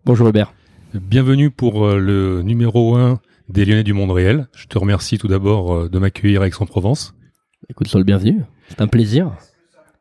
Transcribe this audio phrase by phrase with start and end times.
[0.05, 0.55] Bonjour Robert.
[0.95, 4.47] Bienvenue pour euh, le numéro 1 des Lyonnais du monde réel.
[4.55, 7.17] Je te remercie tout d'abord euh, de m'accueillir à Aix-en-Provence.
[7.69, 8.42] Écoute, sois le bienvenu.
[8.69, 9.33] C'est un plaisir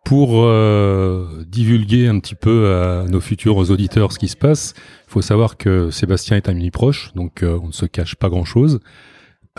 [0.06, 4.76] pour euh, divulguer un petit peu à nos futurs auditeurs ce qui se passe,
[5.08, 8.16] il faut savoir que Sébastien est un ami proche, donc euh, on ne se cache
[8.16, 8.80] pas grand-chose.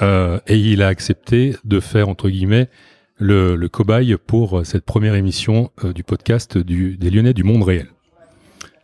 [0.01, 2.71] Euh, et il a accepté de faire, entre guillemets,
[3.17, 7.89] le, le cobaye pour cette première émission du podcast du, des Lyonnais du monde réel.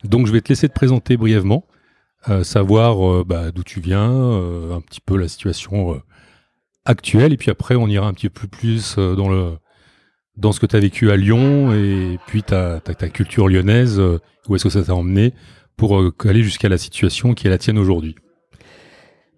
[0.03, 1.65] Donc je vais te laisser te présenter brièvement,
[2.41, 6.01] savoir bah, d'où tu viens, un petit peu la situation
[6.83, 9.53] actuelle, et puis après on ira un petit peu plus dans le
[10.37, 13.99] dans ce que tu as vécu à Lyon et puis ta, ta, ta culture lyonnaise,
[13.99, 15.33] euh, où est-ce que ça t'a emmené
[15.77, 18.15] pour euh, aller jusqu'à la situation qui est la tienne aujourd'hui?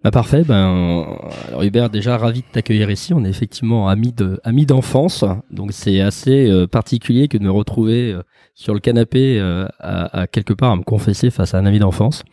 [0.03, 1.17] Bah parfait, ben
[1.47, 3.11] alors Hubert déjà ravi de t'accueillir ici.
[3.15, 7.49] On est effectivement amis de amis d'enfance, donc c'est assez euh, particulier que de me
[7.49, 8.15] retrouver
[8.53, 12.23] sur le canapé à, à, quelque part à me confesser face à un ami d'enfance.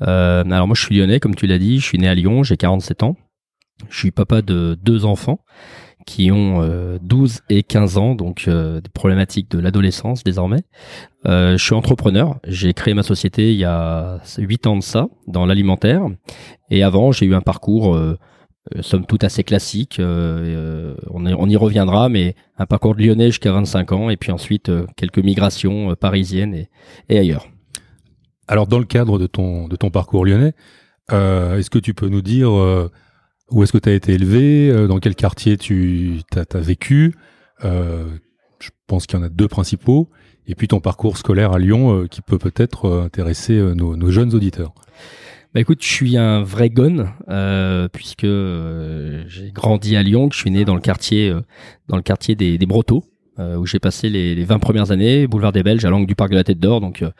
[0.00, 2.56] alors moi je suis lyonnais comme tu l'as dit, je suis né à Lyon, j'ai
[2.56, 3.16] 47 ans,
[3.90, 5.44] je suis papa de deux enfants
[6.06, 10.62] qui ont 12 euh, et 15 ans, donc euh, des problématiques de l'adolescence désormais.
[11.26, 15.08] Euh, je suis entrepreneur, j'ai créé ma société il y a 8 ans de ça,
[15.26, 16.02] dans l'alimentaire.
[16.70, 17.98] Et avant, j'ai eu un parcours,
[18.80, 20.00] somme toute, assez classique.
[20.00, 24.70] On, on, y reviendra, mais un parcours de lyonnais jusqu'à 25 ans, et puis ensuite
[24.96, 26.70] quelques migrations parisiennes et,
[27.08, 27.48] et, ailleurs.
[28.46, 30.54] Alors, dans le cadre de ton, de ton parcours lyonnais,
[31.10, 32.50] est-ce que tu peux nous dire
[33.50, 34.70] où est-ce que tu as été élevé?
[34.70, 37.14] Euh, Dans quel quartier tu as, vécu?
[37.64, 38.04] Euh,
[38.60, 40.10] Je pense qu'il y en a deux principaux.
[40.46, 44.74] Et puis ton parcours scolaire à Lyon euh, qui peut peut-être intéresser nos, jeunes auditeurs.
[45.52, 47.10] Bah écoute, je suis un vrai gone
[47.92, 51.34] puisque j'ai grandi à Lyon, que je suis né dans le quartier
[52.36, 53.09] des, des Brotteaux, euh,
[53.58, 56.30] où j'ai passé les, les, 20 premières années, boulevard des Belges, à l'angle du parc
[56.30, 56.80] de la Tête d'Or.
[56.80, 57.10] Donc, euh,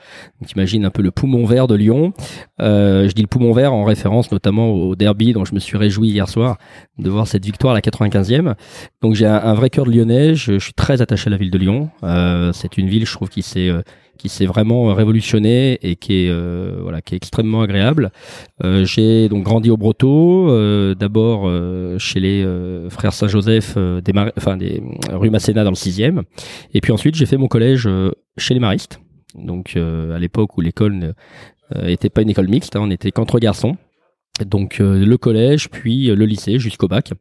[0.46, 2.12] t'imagines un peu le poumon vert de Lyon.
[2.60, 5.76] Euh, je dis le poumon vert en référence notamment au derby dont je me suis
[5.76, 6.58] réjoui hier soir
[6.98, 8.54] de voir cette victoire à la 95e.
[9.02, 10.34] Donc, j'ai un, vrai cœur de lyonnais.
[10.34, 11.90] Je, je, suis très attaché à la ville de Lyon.
[12.02, 13.82] Euh, c'est une ville, je trouve, qui s'est euh,
[14.20, 18.12] qui s'est vraiment révolutionné et qui est euh, voilà qui est extrêmement agréable.
[18.62, 21.50] Euh, j'ai donc grandi au euh, d'abord
[21.98, 22.46] chez les
[22.90, 26.22] frères Saint-Joseph des enfin des rue Masséna dans le 6e
[26.74, 27.88] et puis ensuite j'ai fait mon collège
[28.36, 29.00] chez les Maristes.
[29.34, 31.14] Donc à l'époque où l'école
[31.74, 33.76] n'était pas une école mixte, hein, on était qu'entre garçons.
[34.44, 37.12] Donc le collège, puis le lycée jusqu'au bac,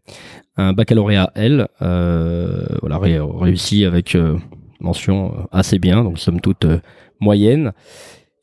[0.58, 4.18] un baccalauréat L, voilà réussi avec
[4.80, 6.80] mention euh, assez bien, donc somme toute euh,
[7.20, 7.74] moyenne.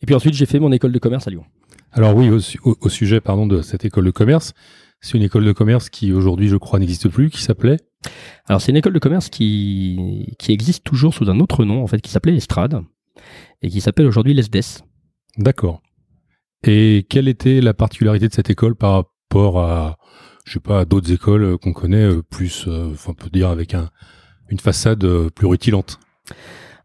[0.03, 1.45] Et puis ensuite, j'ai fait mon école de commerce à Lyon.
[1.93, 4.53] Alors oui, au, sujet pardon de cette école de commerce,
[5.01, 7.79] c'est une école de commerce qui aujourd'hui, je crois, n'existe plus, qui s'appelait
[8.49, 11.87] Alors c'est une école de commerce qui, qui existe toujours sous un autre nom, en
[11.87, 12.83] fait, qui s'appelait Estrade,
[13.63, 14.83] et qui s'appelle aujourd'hui l'ESDES.
[15.39, 15.81] D'accord.
[16.65, 19.97] Et quelle était la particularité de cette école par rapport à,
[20.45, 23.89] je sais pas, d'autres écoles qu'on connaît plus, enfin, on peut dire avec un,
[24.51, 25.99] une façade plus rutilante?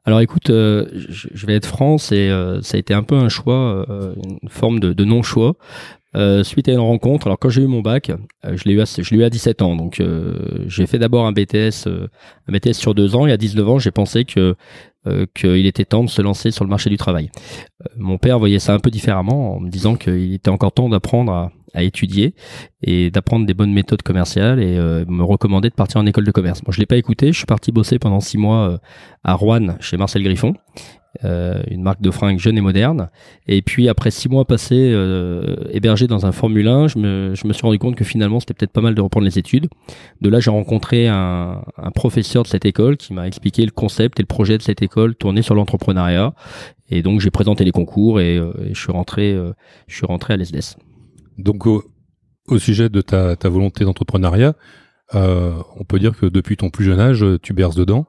[0.03, 3.29] Alors écoute, euh, je, vais être franc, c'est euh, ça a été un peu un
[3.29, 5.53] choix, euh, une forme de, non-choix.
[6.15, 7.27] euh, suite à une rencontre.
[7.27, 9.29] Alors quand j'ai eu mon bac, euh, je l'ai eu, à, je l'ai eu à
[9.29, 9.75] 17 ans.
[9.75, 13.27] Donc euh, j'ai fait d'abord un BTS, un BTS sur deux ans.
[13.27, 14.55] Et à 19 ans, j'ai pensé que
[15.33, 17.31] qu'il était temps de se lancer sur le marché du travail.
[17.97, 21.31] mon père voyait ça un peu différemment en me disant qu'il était encore temps d'apprendre
[21.31, 22.33] à, à étudier
[22.83, 24.77] et d'apprendre des bonnes méthodes commerciales et
[25.07, 26.61] me recommandait de partir en école de commerce.
[26.61, 27.31] Bon, je l'ai pas écouté.
[27.31, 28.79] Je suis parti bosser pendant six mois
[29.23, 30.55] à Rouen chez Marcel Griffon
[31.25, 33.09] euh, une marque de fringues jeune et moderne.
[33.47, 37.47] Et puis après six mois passés euh, hébergé dans un Formule 1, je me, je
[37.47, 39.67] me suis rendu compte que finalement c'était peut-être pas mal de reprendre les études.
[40.21, 44.19] De là, j'ai rencontré un, un, professeur de cette école qui m'a expliqué le concept
[44.19, 46.33] et le projet de cette école tourné sur l'entrepreneuriat.
[46.89, 49.53] Et donc j'ai présenté les concours et, euh, je suis rentré, euh,
[49.87, 50.77] je suis rentré à l'ESDES.
[51.37, 51.83] Donc au,
[52.57, 54.55] sujet de ta, volonté d'entrepreneuriat,
[55.13, 58.07] on peut dire que depuis ton plus jeune âge, tu berces dedans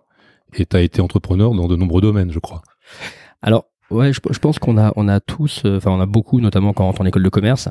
[0.55, 2.63] et tu as été entrepreneur dans de nombreux domaines, je crois.
[3.41, 6.73] Alors, ouais, je, pense qu'on a, on a tous, euh, enfin, on a beaucoup, notamment
[6.73, 7.69] quand on rentre en école de commerce,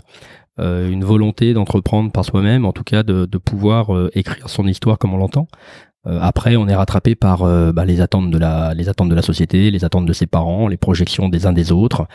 [0.60, 4.98] euh, une volonté d'entreprendre par soi-même, en tout cas de, pouvoir euh, écrire son histoire
[4.98, 5.48] comme on l'entend.
[6.04, 7.44] Après, on est rattrapé par
[7.74, 10.68] bah, les attentes de la, les attentes de la société, les attentes de ses parents,
[10.68, 12.08] les projections des uns des autres.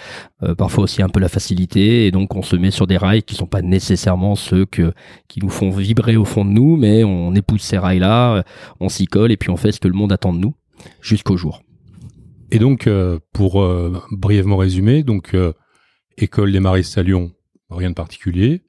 [0.59, 3.37] parfois aussi un peu la facilité, et donc on se met sur des rails qui
[3.37, 7.63] sont pas nécessairement ceux qui nous font vibrer au fond de nous, mais on épouse
[7.63, 8.43] ces rails-là,
[8.81, 10.55] on s'y colle et puis on fait ce que le monde attend de nous
[11.01, 11.63] jusqu'au jour.
[12.51, 15.53] Et donc, euh, pour euh, brièvement résumer, donc euh,
[16.17, 17.33] école des maristes à Lyon,
[17.71, 18.63] rien de particulier.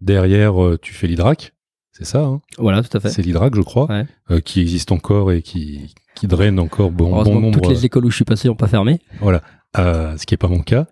[0.00, 1.54] Derrière, tu fais l'hydrac,
[1.92, 3.10] c'est ça hein Voilà, tout à fait.
[3.10, 3.88] C'est l'hydrac, je crois,
[4.44, 7.60] qui existe encore et qui, qui draine encore bon, bon nombre.
[7.60, 8.98] Toutes les écoles où je suis passé n'ont pas fermé.
[9.20, 9.42] Voilà,
[9.76, 10.86] ce qui n'est pas mon cas.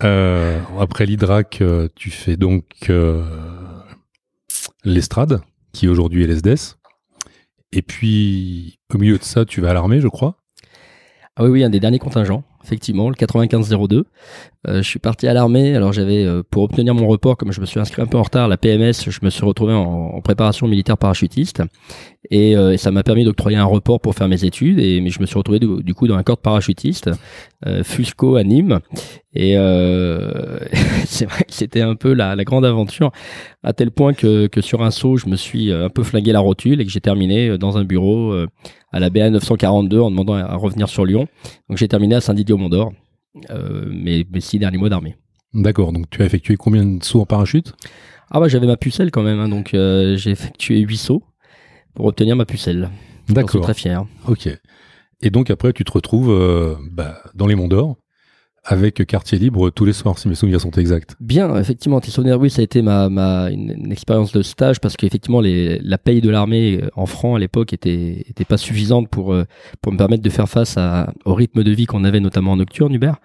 [0.00, 1.62] après l'hydrac,
[1.94, 2.90] tu fais donc
[4.84, 5.42] l'estrade,
[5.72, 6.76] qui aujourd'hui est l'ESDES.
[7.72, 10.36] Et puis, au milieu de ça, tu vas à l'armée, je crois.
[11.36, 14.04] Ah oui, oui, un des derniers contingents, effectivement, le 9502.
[14.68, 15.74] Euh, je suis parti à l'armée.
[15.74, 18.22] Alors j'avais, euh, pour obtenir mon report, comme je me suis inscrit un peu en
[18.22, 21.62] retard, la PMS, je me suis retrouvé en, préparation militaire parachutiste,
[22.28, 24.78] et, euh, et ça m'a permis d'octroyer un report pour faire mes études.
[24.78, 27.10] Et mais je me suis retrouvé du, coup dans un corps de parachutiste,
[27.82, 28.80] Fusco à Nîmes,
[29.34, 29.54] et
[31.04, 33.12] c'est vrai que c'était un peu la, la, grande aventure,
[33.62, 36.40] à tel point que, que sur un saut, je me suis un peu flingué la
[36.40, 38.34] rotule et que j'ai terminé dans un bureau
[38.92, 41.26] à la BA 942 en demandant à revenir sur Lyon.
[41.68, 42.92] Donc j'ai terminé à Saint-Didier-au-Mont-d'Or,
[43.50, 45.16] euh, mes, mes six derniers mois d'armée.
[45.54, 47.74] D'accord, donc tu as effectué combien de sauts en parachute?
[48.30, 51.22] Ah bah j'avais ma pucelle quand même, hein, donc euh, j'ai effectué 8 sauts
[51.94, 52.90] pour obtenir ma pucelle.
[53.28, 53.48] D'accord.
[53.48, 54.04] Je suis très fier.
[54.26, 54.48] Ok.
[55.22, 57.96] Et donc après tu te retrouves euh, bah, dans les monts d'or
[58.64, 61.16] avec quartier libre tous les soirs, si mes souvenirs sont exacts.
[61.20, 64.96] Bien, effectivement, tes souvenirs, oui, ça a été ma, ma une, expérience de stage parce
[64.96, 69.44] qu'effectivement, la paye de l'armée en francs à l'époque était, était pas suffisante pour, euh,
[69.80, 72.56] pour me permettre de faire face à, au rythme de vie qu'on avait notamment en
[72.56, 73.16] nocturne, Hubert.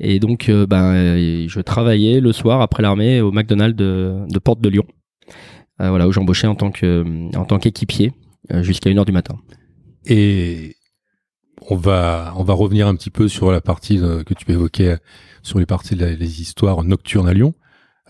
[0.00, 4.38] Et donc, euh, ben, euh, je travaillais le soir après l'armée au McDonald's de, de
[4.38, 4.84] Porte de Lyon.
[5.78, 8.12] Voilà, où j'embauchais en tant que, en tant qu'équipier
[8.62, 9.36] jusqu'à 1h du matin.
[10.06, 10.76] Et
[11.70, 14.96] on va on va revenir un petit peu sur la partie euh, que tu évoquais
[15.42, 17.54] sur les parties des histoires nocturnes à Lyon.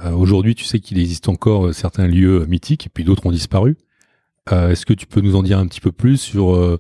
[0.01, 3.33] Euh, aujourd'hui, tu sais qu'il existe encore euh, certains lieux mythiques et puis d'autres ont
[3.33, 3.77] disparu.
[4.51, 6.79] Est-ce que tu peux nous en dire un petit peu plus sur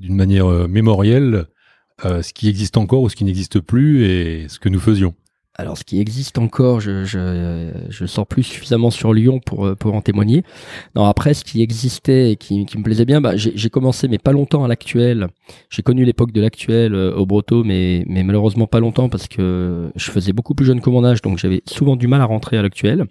[0.00, 1.44] d'une manière mémorielle
[2.02, 5.14] ce qui existe encore ou ce qui n'existe plus et ce que nous faisions?
[5.56, 9.74] Alors, ce qui existe encore, je, je, je sors plus suffisamment sur Lyon pour, euh,
[9.76, 10.42] pour en témoigner.
[10.96, 14.18] Non, après, ce qui existait et qui, qui me plaisait bien, bah, j'ai commencé, mais
[14.18, 15.28] pas longtemps à l'actuel.
[15.70, 19.92] J'ai connu l'époque de l'actuel euh, au Broto, mais, mais malheureusement pas longtemps parce que
[19.94, 22.58] je faisais beaucoup plus jeune que mon âge, donc j'avais souvent du mal à rentrer
[22.58, 23.06] à l'actuel.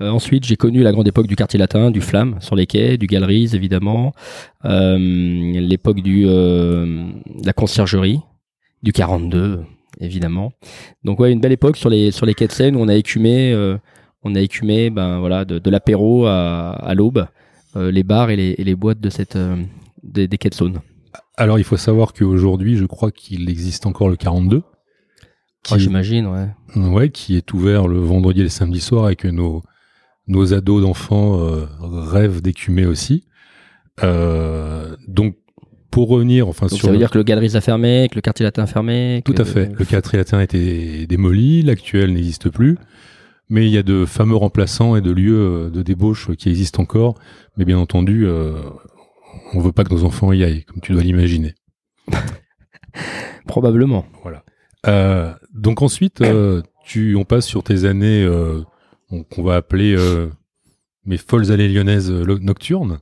[0.00, 2.98] Euh, ensuite, j'ai connu la grande époque du quartier latin, du Flamme sur les quais,
[2.98, 4.12] du Galeries évidemment,
[4.64, 7.10] euh, l'époque du euh,
[7.44, 8.20] la conciergerie,
[8.82, 9.64] du 42
[10.00, 10.52] évidemment.
[11.04, 12.94] Donc ouais, une belle époque sur les sur les quais de Seine où on a
[12.94, 13.76] écumé, euh,
[14.22, 17.26] on a écumé, ben voilà, de, de l'apéro à, à l'aube,
[17.76, 19.56] euh, les bars et les, et les, boîtes de cette euh,
[20.02, 20.80] des, des quais de Saône.
[21.36, 24.62] Alors il faut savoir qu'aujourd'hui, je crois qu'il existe encore le 42.
[25.62, 26.48] Qui, j'imagine, ouais.
[26.76, 29.62] Ouais, qui est ouvert le vendredi et le samedi soir et que nos
[30.26, 31.38] nos ados d'enfants
[31.80, 33.26] rêvent d'écumer aussi.
[34.02, 35.36] donc
[35.94, 36.86] pour revenir, enfin sur.
[36.86, 39.22] Ça veut dire que le Galeries a fermé, que le quartier latin a fermé.
[39.24, 39.70] Tout à fait.
[39.78, 42.76] Le quartier latin a été démoli, l'actuel n'existe plus.
[43.48, 46.82] Mais il y a de fameux remplaçants et de lieux euh, de débauche qui existent
[46.82, 47.14] encore.
[47.56, 48.54] Mais bien entendu, euh,
[49.52, 51.54] on veut pas que nos enfants y aillent, comme tu dois l'imaginer.
[53.46, 54.04] Probablement.
[54.24, 54.42] Voilà.
[54.88, 58.28] Euh, donc ensuite, euh, tu, on passe sur tes années
[59.30, 59.96] qu'on va appeler
[61.04, 62.98] mes folles allées lyonnaises nocturnes.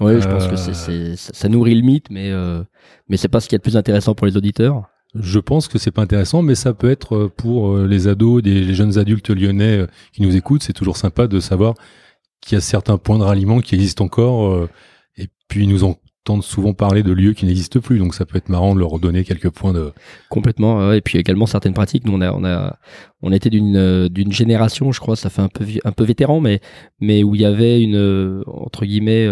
[0.00, 2.62] Oui, je pense que c'est, ça nourrit le mythe, mais, euh,
[3.08, 4.84] mais c'est pas ce qui est le plus intéressant pour les auditeurs.
[5.14, 8.74] je pense que c'est pas intéressant, mais ça peut être pour les ados, des les
[8.74, 11.74] jeunes adultes lyonnais qui nous écoutent, c'est toujours sympa de savoir
[12.40, 14.68] qu'il y a certains points de ralliement qui existent encore.
[15.18, 18.38] et puis nous en entendent souvent parler de lieux qui n'existent plus, donc ça peut
[18.38, 19.92] être marrant de leur donner quelques points de
[20.28, 20.92] complètement.
[20.92, 22.04] et puis également certaines pratiques.
[22.06, 22.78] Nous on a on a
[23.22, 26.40] on était d'une euh, d'une génération, je crois, ça fait un peu un peu vétéran,
[26.40, 26.60] mais
[27.00, 29.26] mais où il y avait une euh, entre guillemets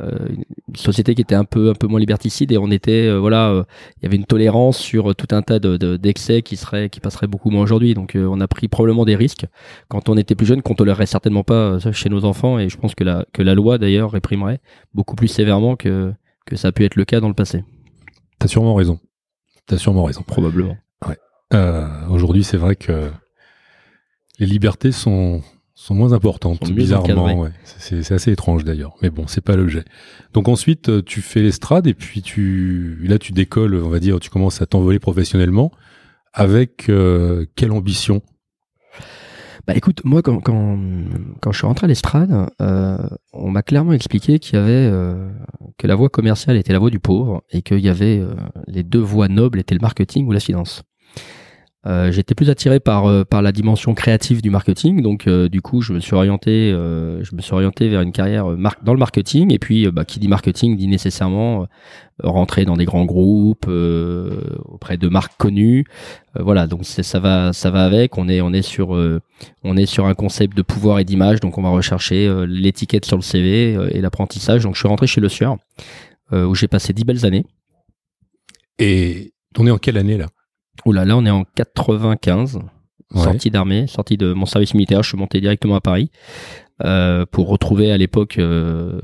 [0.00, 3.20] euh, une société qui était un peu un peu moins liberticide et on était euh,
[3.20, 3.62] voilà euh,
[3.96, 7.28] il y avait une tolérance sur tout un tas de d'excès qui serait qui passerait
[7.28, 7.94] beaucoup moins aujourd'hui.
[7.94, 9.46] Donc on a pris probablement des risques.
[9.88, 12.58] Quand on était plus jeune qu'on tolérerait certainement pas chez nos enfants.
[12.58, 14.60] Et je pense que la que la loi d'ailleurs réprimerait
[14.94, 16.12] beaucoup plus sévèrement que
[16.44, 17.62] que ça a pu être le cas dans le passé.
[18.40, 18.98] T'as sûrement raison.
[19.66, 20.22] T'as sûrement raison.
[20.22, 20.76] Probablement.
[21.06, 21.18] Ouais.
[22.10, 23.12] Aujourd'hui c'est vrai que
[24.40, 25.40] les libertés sont
[25.74, 27.40] sont moins importantes, bizarrement.
[27.40, 27.50] Ouais.
[27.64, 29.84] C'est assez étrange d'ailleurs, mais bon, c'est pas l'objet.
[30.32, 34.20] Donc ensuite, euh, tu fais l'estrade et puis tu, là, tu décolles, on va dire,
[34.20, 35.72] tu commences à t'envoler professionnellement.
[36.32, 38.20] Avec euh, quelle ambition?
[39.66, 40.78] Bah écoute, moi, quand quand,
[41.40, 42.98] quand je suis rentré à l'estrade, euh,
[43.32, 45.30] on m'a clairement expliqué qu'il y avait euh,
[45.78, 48.20] que la voie commerciale était la voie du pauvre et qu'il y avait
[48.66, 50.82] les deux voies nobles étaient le marketing ou la finance.
[51.86, 55.60] Euh, j'étais plus attiré par euh, par la dimension créative du marketing, donc euh, du
[55.60, 58.46] coup je me suis orienté je me suis orienté vers une carrière
[58.82, 59.52] dans le marketing.
[59.52, 61.66] Et puis bah, qui dit marketing dit nécessairement
[62.22, 65.84] rentrer dans des grands groupes auprès de marques connues,
[66.38, 66.66] voilà.
[66.66, 68.16] Donc ça va ça va avec.
[68.16, 68.90] On est on est sur
[69.62, 71.40] on est sur un concept de pouvoir et d'image.
[71.40, 74.62] Donc on va rechercher l'étiquette sur le CV et l'apprentissage.
[74.62, 75.56] Donc je suis rentré chez Le Sueur
[76.32, 77.44] où j'ai passé dix belles années.
[78.78, 80.26] Et on est en quelle année là?
[80.84, 82.58] Oula, là, on est en 95,
[83.14, 85.02] sortie d'armée, sortie de mon service militaire.
[85.02, 86.10] Je suis monté directement à Paris
[86.84, 89.00] euh, pour retrouver à l'époque euh,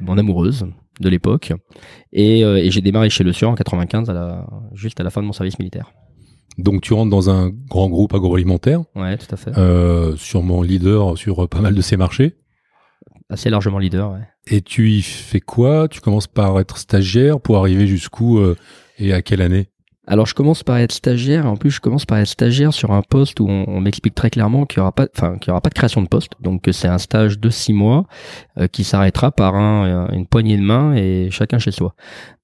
[0.00, 0.66] mon amoureuse
[1.00, 1.52] de l'époque.
[2.12, 5.10] Et, euh, et j'ai démarré chez Le Sieur en 95, à la, juste à la
[5.10, 5.92] fin de mon service militaire.
[6.58, 8.82] Donc tu rentres dans un grand groupe agroalimentaire.
[8.94, 9.56] Ouais, tout à fait.
[9.56, 12.36] Euh, sûrement leader sur pas mal de ces marchés.
[13.30, 14.28] Assez largement leader, ouais.
[14.46, 15.88] Et tu y fais quoi?
[15.88, 18.38] Tu commences par être stagiaire pour arriver jusqu'où
[18.98, 19.71] et à quelle année?
[20.06, 23.02] Alors je commence par être stagiaire, en plus je commence par être stagiaire sur un
[23.02, 25.68] poste où on, m'explique très clairement qu'il y aura pas, enfin qu'il y aura pas
[25.68, 28.06] de création de poste, donc c'est un stage de six mois
[28.58, 31.94] euh, qui s'arrêtera par un, une poignée de main et chacun chez soi.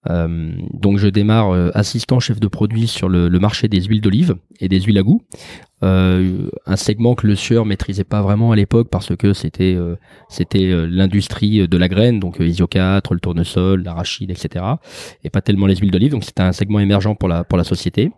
[0.08, 4.36] Euh, donc je démarre euh, assistant chef de produit sur le marché des huiles d'olive
[4.60, 5.22] et des huiles à goût.
[5.84, 9.94] Euh, un segment que le sieur maîtrisait pas vraiment à l'époque parce que c'était euh,
[10.28, 14.64] c'était euh, l'industrie de la graine, donc Isio 4, le tournesol, l'arachide, etc.
[15.22, 17.64] Et pas tellement les huiles d'olive, donc c'était un segment émergent pour la pour la
[17.64, 18.10] société.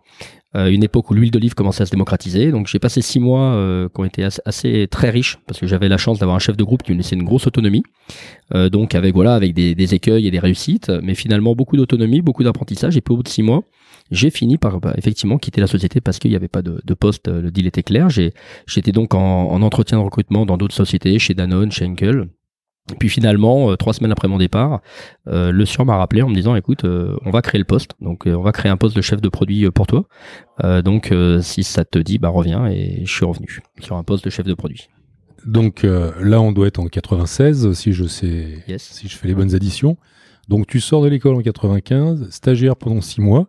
[0.54, 2.50] une époque où l'huile d'olive commençait à se démocratiser.
[2.50, 3.56] Donc j'ai passé six mois
[3.94, 6.64] qui ont été assez, très riches parce que j'avais la chance d'avoir un chef de
[6.64, 7.84] groupe qui me laissait une grosse autonomie.
[8.72, 12.42] donc avec voilà avec des, des, écueils et des réussites, mais finalement beaucoup d'autonomie, beaucoup
[12.42, 12.96] d'apprentissage.
[12.96, 13.62] Et puis au bout de six mois,
[14.10, 16.94] j'ai fini par bah, effectivement quitter la société parce qu'il n'y avait pas de, de,
[16.94, 18.08] poste, euh, le deal était clair.
[18.10, 22.28] J'étais donc en, en, entretien de recrutement dans d'autres sociétés, chez Danone, chez Henkel.
[22.92, 24.80] Et puis finalement, euh, trois semaines après mon départ,
[25.28, 28.24] euh, le sur m'a rappelé en me disant écoute, on va créer le poste, donc
[28.26, 30.06] on va créer un poste de chef de produit pour toi.
[30.82, 34.30] donc si ça te dit, bah reviens et je suis revenu sur un poste de
[34.30, 34.88] chef de produit.
[35.46, 39.54] Donc là, on doit être en 96 si je sais, si je fais les bonnes
[39.54, 39.96] additions.
[40.48, 43.48] Donc tu sors de l'école en 95, stagiaire pendant six mois.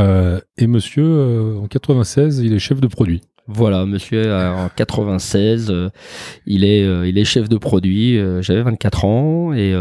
[0.00, 3.22] Euh, et monsieur, euh, en 96, il est chef de produit.
[3.46, 5.90] Voilà, monsieur en 96, euh,
[6.46, 8.18] il est il est chef de produit.
[8.40, 9.74] J'avais 24 ans et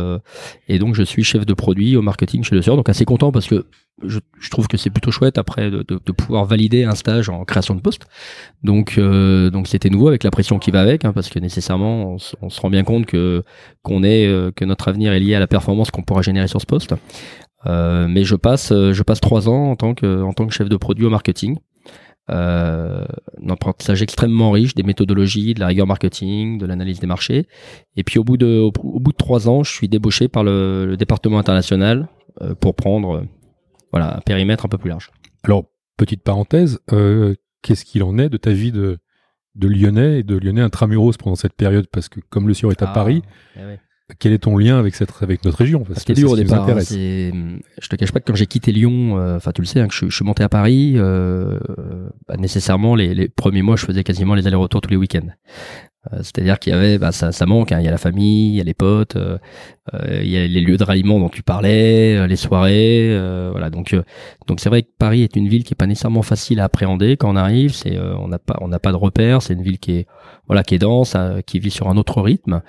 [0.67, 2.75] et donc je suis chef de produit au marketing chez Le Sœur.
[2.75, 3.65] Donc assez content parce que
[4.03, 7.29] je, je trouve que c'est plutôt chouette après de, de, de, pouvoir valider un stage
[7.29, 8.05] en création de poste.
[8.63, 12.49] Donc donc c'était nouveau avec la pression qui va avec, hein, parce que nécessairement on,
[12.49, 13.43] se rend bien compte que
[13.81, 14.27] qu'on est
[14.57, 16.95] que notre avenir est lié à la performance qu'on pourra générer sur ce poste.
[17.65, 20.53] Euh, mais je passe, euh, je passe trois ans en tant que, en tant que
[20.53, 21.57] chef de produit au marketing.
[22.29, 23.03] Euh,
[23.41, 27.47] un apprentissage extrêmement riche des méthodologies, de la rigueur marketing, de l'analyse des marchés.
[27.97, 30.95] Et puis au bout de, au, bout de trois ans, je suis débauché par le,
[30.97, 32.07] département international
[32.41, 33.25] euh, pour prendre,
[33.91, 35.11] voilà, un périmètre un peu plus large.
[35.43, 35.65] Alors
[35.97, 36.79] petite parenthèse,
[37.61, 38.99] qu'est-ce qu'il en est de ta vie de
[39.55, 41.87] de Lyonnais et de Lyonnais intramuros pendant cette période?
[41.91, 43.21] Parce que comme le Sieur est à ah, Paris,
[43.55, 43.77] eh
[44.19, 46.67] quel est ton lien avec cette avec notre région Parce dur au départ.
[46.69, 49.79] Hein, je te cache pas que quand j'ai quitté Lyon, euh, enfin tu le sais,
[49.79, 51.59] hein, que je, je, suis monté à Paris, euh,
[52.27, 55.27] bah, nécessairement les, les, premiers mois, je faisais quasiment les allers-retours tous les week-ends.
[56.11, 57.71] Euh, c'est-à-dire qu'il y avait, bah, ça, ça manque.
[57.71, 57.79] Hein.
[57.79, 60.77] Il y a la famille, il y a les potes, il y a les lieux
[60.77, 63.09] de ralliement dont tu parlais, les soirées,
[63.51, 63.69] voilà.
[63.69, 63.95] Donc,
[64.47, 67.17] donc c'est vrai que Paris est une ville qui est pas nécessairement facile à appréhender
[67.17, 67.73] quand on arrive.
[67.73, 69.41] C'est, on n'a pas, on n'a pas de repères.
[69.41, 70.07] C'est une ville qui est,
[70.47, 72.61] voilà, qui est dense, qui vit sur un autre rythme.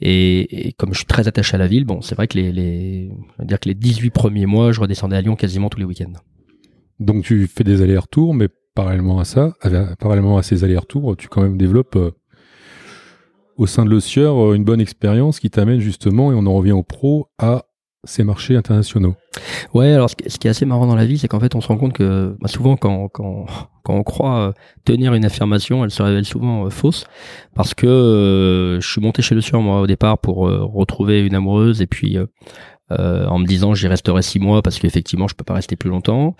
[0.00, 3.60] Et, comme je suis très attaché à la ville, bon, c'est vrai que les, dire
[3.60, 6.12] que les 18 premiers mois, je redescendais à Lyon quasiment tous les week-ends.
[7.00, 9.54] Donc tu fais des allers-retours, mais parallèlement à ça,
[9.98, 12.10] parallèlement à ces allers-retours, tu quand même développes euh,
[13.56, 16.82] au sein de l'Ossieur une bonne expérience qui t'amène justement, et on en revient au
[16.82, 17.67] pro, à
[18.04, 19.14] ces marchés internationaux.
[19.74, 21.68] Ouais, alors ce qui est assez marrant dans la vie, c'est qu'en fait, on se
[21.68, 23.46] rend compte que bah, souvent, quand, quand,
[23.82, 24.52] quand on croit euh,
[24.84, 27.06] tenir une affirmation, elle se révèle souvent euh, fausse,
[27.54, 31.34] parce que euh, je suis monté chez le Sieur, moi, au départ, pour retrouver une
[31.34, 32.18] amoureuse, et puis
[32.90, 36.36] en me disant j'y resterai six mois parce qu'effectivement je peux pas rester plus longtemps.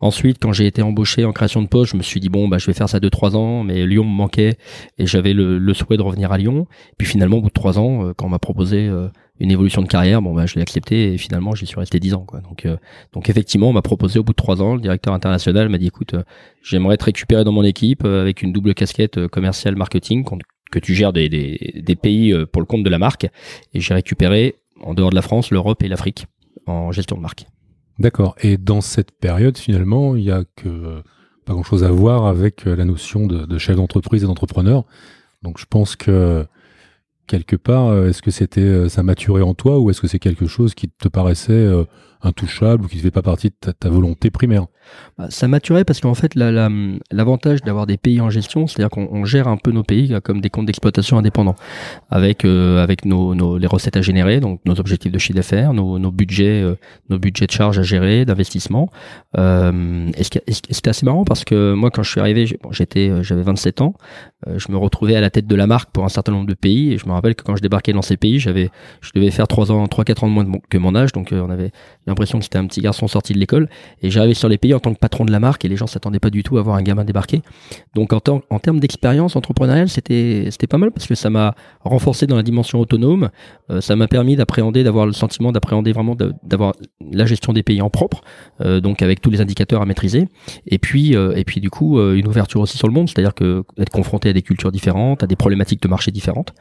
[0.00, 2.58] Ensuite, quand j'ai été embauché en création de poste, je me suis dit bon bah
[2.58, 4.56] je vais faire ça deux trois ans, mais Lyon me manquait
[4.98, 6.66] et j'avais le, le, souhait de revenir à Lyon.
[6.98, 8.90] Puis finalement, au bout de trois ans, quand on m'a proposé
[9.42, 12.14] une évolution de carrière, bon bah je l'ai accepté et finalement j'y suis resté dix
[12.14, 12.40] ans quoi.
[12.40, 12.76] Donc euh,
[13.12, 15.88] donc effectivement on m'a proposé au bout de trois ans, le directeur international m'a dit
[15.88, 16.22] écoute euh,
[16.62, 20.24] j'aimerais te récupérer dans mon équipe euh, avec une double casquette commerciale marketing
[20.70, 21.28] que tu gères des,
[22.00, 23.26] pays pour le compte de la marque
[23.74, 26.26] et j'ai récupéré en dehors de la France l'Europe et l'Afrique
[26.66, 27.46] en gestion de marque.
[27.98, 28.36] D'accord.
[28.42, 30.44] Et dans cette période finalement il y a
[31.44, 34.84] pas grand chose à voir avec la notion de chef d'entreprise et d'entrepreneur.
[35.42, 36.46] Donc je pense que
[37.32, 40.18] quelque part, euh, est-ce que c'était euh, ça maturait en toi ou est-ce que c'est
[40.18, 41.84] quelque chose qui te paraissait euh,
[42.20, 44.66] intouchable ou qui ne fait pas partie de ta, volonté primaire?
[45.28, 49.56] Ça maturait parce qu'en fait, l'avantage d'avoir des pays en gestion, c'est-à-dire qu'on gère un
[49.56, 51.56] peu nos pays comme des comptes d'exploitation indépendants,
[52.10, 56.64] avec avec nos, les recettes à générer, donc nos objectifs de chiffre d'affaires, nos, budgets,
[57.08, 58.90] nos budgets de charges à gérer, d'investissement.
[59.38, 63.94] Euh, C'était assez marrant parce que moi, quand je suis arrivé, j'étais, j'avais 27 ans,
[64.56, 66.92] je me retrouvais à la tête de la marque pour un certain nombre de pays
[66.92, 69.72] et je me rappelle que quand je débarquais dans ces pays, je devais faire 3
[69.72, 71.70] ans, 3 4 ans de moins que mon âge, donc on avait
[72.06, 73.68] l'impression que c'était un petit garçon sorti de l'école.
[74.02, 75.86] Et j'arrivais sur les pays en tant que patron de la marque et les gens
[75.86, 77.42] s'attendaient pas du tout à voir un gamin débarquer.
[77.94, 82.36] Donc en, en termes d'expérience entrepreneuriale, c'était pas mal parce que ça m'a renforcé dans
[82.36, 83.30] la dimension autonome.
[83.70, 86.74] Euh, ça m'a permis d'appréhender, d'avoir le sentiment d'appréhender vraiment, d'avoir
[87.10, 88.22] la gestion des pays en propre,
[88.60, 90.28] euh, donc avec tous les indicateurs à maîtriser.
[90.66, 93.64] Et puis euh, et puis du coup une ouverture aussi sur le monde, c'est-à-dire que
[93.78, 96.54] être confronté à des cultures différentes, à des problématiques de marché différentes.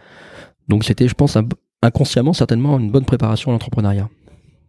[0.67, 1.37] Donc c'était, je pense,
[1.81, 4.09] inconsciemment certainement une bonne préparation à l'entrepreneuriat.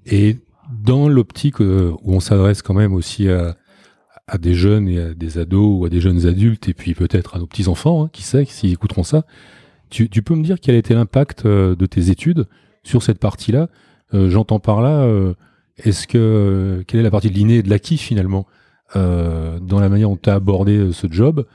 [0.07, 0.37] Et
[0.71, 3.57] dans l'optique euh, où on s'adresse quand même aussi à,
[4.27, 7.37] à, des jeunes et à des ados ou à des jeunes adultes et puis peut-être
[7.37, 9.25] à nos petits enfants, hein, qui sait, s'ils écouteront ça,
[9.91, 12.47] tu, tu, peux me dire quel a été l'impact euh, de tes études
[12.83, 13.69] sur cette partie-là?
[14.15, 15.09] Euh, J'entends par là,
[15.79, 18.47] est-ce que quelle est la partie de l'inné et de l'acquis finalement
[18.95, 21.47] dans la manière dont tu as abordé ce job?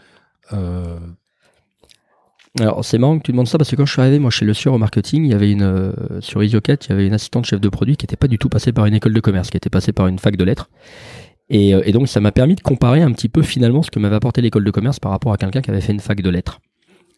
[2.59, 4.45] Alors c'est marrant que tu demandes ça parce que quand je suis arrivé moi chez
[4.45, 5.91] Le Sur au marketing, il y avait une euh,
[6.21, 8.49] sur Isiocat, il y avait une assistante chef de produit qui n'était pas du tout
[8.49, 10.69] passée par une école de commerce, qui était passée par une fac de lettres.
[11.49, 13.99] Et, euh, et donc ça m'a permis de comparer un petit peu finalement ce que
[13.99, 16.29] m'avait apporté l'école de commerce par rapport à quelqu'un qui avait fait une fac de
[16.29, 16.59] lettres.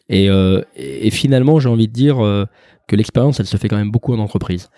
[0.08, 2.16] Et, euh, et finalement j'ai envie de dire
[2.88, 4.68] que l'expérience elle se fait quand même beaucoup en entreprise.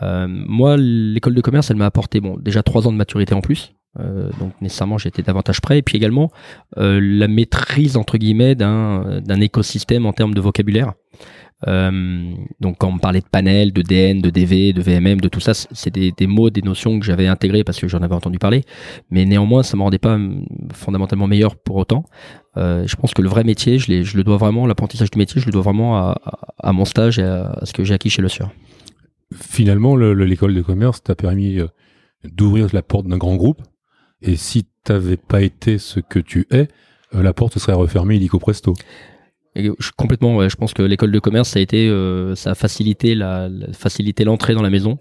[0.00, 3.74] moi l'école de commerce elle m'a apporté bon déjà trois ans de maturité en plus
[3.98, 5.78] euh, donc nécessairement j'étais davantage prêt.
[5.78, 6.30] Et puis également
[6.78, 10.92] euh, la maîtrise entre guillemets d'un d'un écosystème en termes de vocabulaire.
[11.68, 15.28] Euh, donc quand on me parlait de panel de DN de DV de VMM de
[15.28, 18.14] tout ça c'est des, des, mots des notions que j'avais intégrés parce que j'en avais
[18.14, 18.62] entendu parler.
[19.10, 22.04] Mais néanmoins ça me rendait pas hum, fondamentalement meilleur pour autant.
[22.56, 25.40] Euh, je pense que le vrai métier je, je le dois vraiment l'apprentissage du métier
[25.40, 26.20] je le dois vraiment à,
[26.58, 28.50] à, mon stage et à, ce que j'ai acquis chez le SUR
[29.32, 31.68] finalement l'école de commerce t'a permis euh,
[32.24, 33.62] d'ouvrir la porte d'un grand groupe
[34.22, 36.68] et si t'avais pas été ce que tu es,
[37.14, 38.74] euh, la porte serait refermée illico presto.
[39.54, 42.52] Et je, complètement, ouais, je pense que l'école de commerce, ça a été, euh, ça
[42.52, 44.98] a facilité la, facilité l'entrée dans la maison.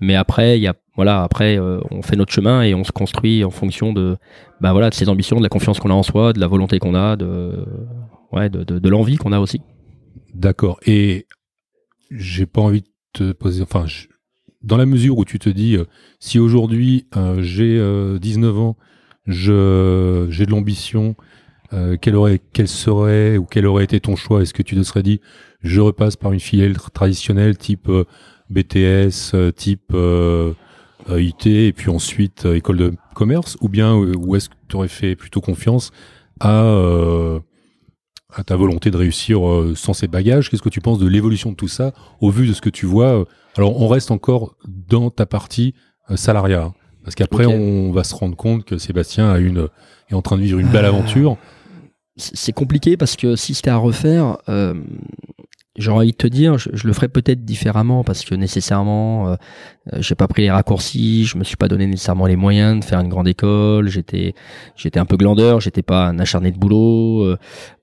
[0.00, 2.92] Mais après, il y a, voilà, après, euh, on fait notre chemin et on se
[2.92, 4.16] construit en fonction de,
[4.60, 6.78] bah voilà, de ses ambitions, de la confiance qu'on a en soi, de la volonté
[6.78, 7.66] qu'on a, de,
[8.32, 9.60] ouais, de, de, de l'envie qu'on a aussi.
[10.32, 10.80] D'accord.
[10.86, 11.26] Et
[12.10, 14.06] j'ai pas envie de te poser, enfin, je,
[14.62, 15.84] dans la mesure où tu te dis, euh,
[16.18, 17.78] si aujourd'hui euh, j'ai
[18.18, 18.76] 19 euh, ans,
[19.26, 21.14] je j'ai de l'ambition,
[22.00, 24.42] quel aurait, quel serait ou quel aurait été ton choix?
[24.42, 25.20] Est-ce que tu te serais dit,
[25.60, 27.88] je repasse par une filière traditionnelle type
[28.48, 29.94] BTS, type
[31.08, 35.14] IT et puis ensuite école de commerce, ou bien ou est-ce que tu aurais fait
[35.14, 35.92] plutôt confiance
[36.40, 36.64] à
[38.34, 39.40] à ta volonté de réussir
[39.74, 42.52] sans ces bagages Qu'est-ce que tu penses de l'évolution de tout ça au vu de
[42.52, 43.24] ce que tu vois
[43.56, 45.74] alors, on reste encore dans ta partie
[46.10, 49.68] euh, salariat, hein, parce qu'après, on va se rendre compte que Sébastien a une,
[50.10, 51.36] est en train de vivre une belle euh, aventure.
[52.16, 54.74] C'est compliqué parce que si c'était à refaire, euh,
[55.76, 59.36] j'aurais envie de te dire, je, le ferais peut-être différemment parce que nécessairement, euh,
[59.98, 63.00] j'ai pas pris les raccourcis, je me suis pas donné nécessairement les moyens de faire
[63.00, 64.34] une grande école, j'étais,
[64.76, 67.24] j'étais un peu glandeur, j'étais pas un acharné de boulot.
[67.24, 67.38] Euh,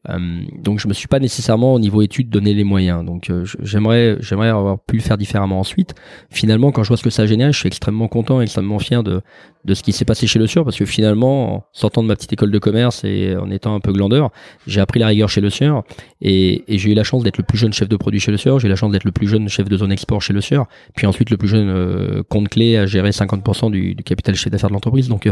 [0.09, 3.03] donc je me suis pas nécessairement au niveau études donné les moyens.
[3.03, 5.95] Donc euh, j'aimerais j'aimerais avoir pu le faire différemment ensuite.
[6.29, 9.03] Finalement, quand je vois ce que ça a généré, je suis extrêmement content, extrêmement fier
[9.03, 9.21] de
[9.65, 12.15] de ce qui s'est passé chez Le Sieur parce que finalement, en sortant de ma
[12.15, 14.29] petite école de commerce et en étant un peu glandeur,
[14.65, 15.83] j'ai appris la rigueur chez Le Sieur
[16.21, 18.37] et, et j'ai eu la chance d'être le plus jeune chef de produit chez Le
[18.37, 18.59] Sieur.
[18.59, 20.67] J'ai eu la chance d'être le plus jeune chef de zone export chez Le Sieur,
[20.95, 24.51] puis ensuite le plus jeune euh, compte clé à gérer 50% du, du capital chef
[24.51, 25.09] d'affaires de l'entreprise.
[25.09, 25.27] Donc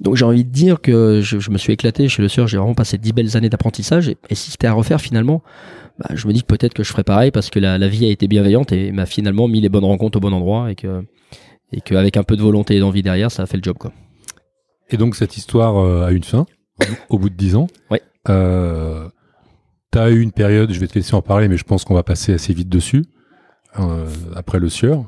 [0.00, 2.74] donc j'ai envie de dire que je, me suis éclaté chez le Sieur, j'ai vraiment
[2.74, 5.42] passé dix belles années d'apprentissage et, si c'était à refaire finalement,
[5.98, 8.06] bah, je me dis que peut-être que je ferais pareil parce que la, la, vie
[8.06, 11.04] a été bienveillante et m'a finalement mis les bonnes rencontres au bon endroit et que
[11.74, 13.92] et qu'avec un peu de volonté et d'envie derrière, ça a fait le job quoi.
[14.90, 16.46] Et donc cette histoire euh, a une fin
[17.08, 17.66] au bout de dix ans.
[17.90, 17.98] Oui.
[18.28, 19.08] Euh,
[19.92, 22.02] T'as eu une période, je vais te laisser en parler, mais je pense qu'on va
[22.02, 23.04] passer assez vite dessus
[23.78, 25.04] euh, après le Sieur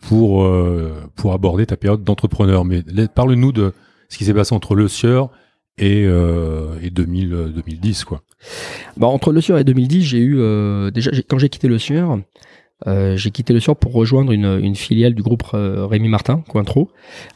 [0.00, 2.64] pour euh, pour aborder ta période d'entrepreneur.
[2.64, 2.82] Mais
[3.14, 3.72] parle-nous de
[4.08, 5.30] ce qui s'est passé entre Le Sieur
[5.78, 8.22] et, euh, et 2000, 2010 euh, quoi.
[8.96, 12.18] Bah, entre Le Sieur et 2010, j'ai eu euh, déjà quand j'ai quitté Le Sieur,
[12.86, 16.90] euh, j'ai quitté Le Sieur pour rejoindre une, filiale du groupe Rémi Martin, Cointreau,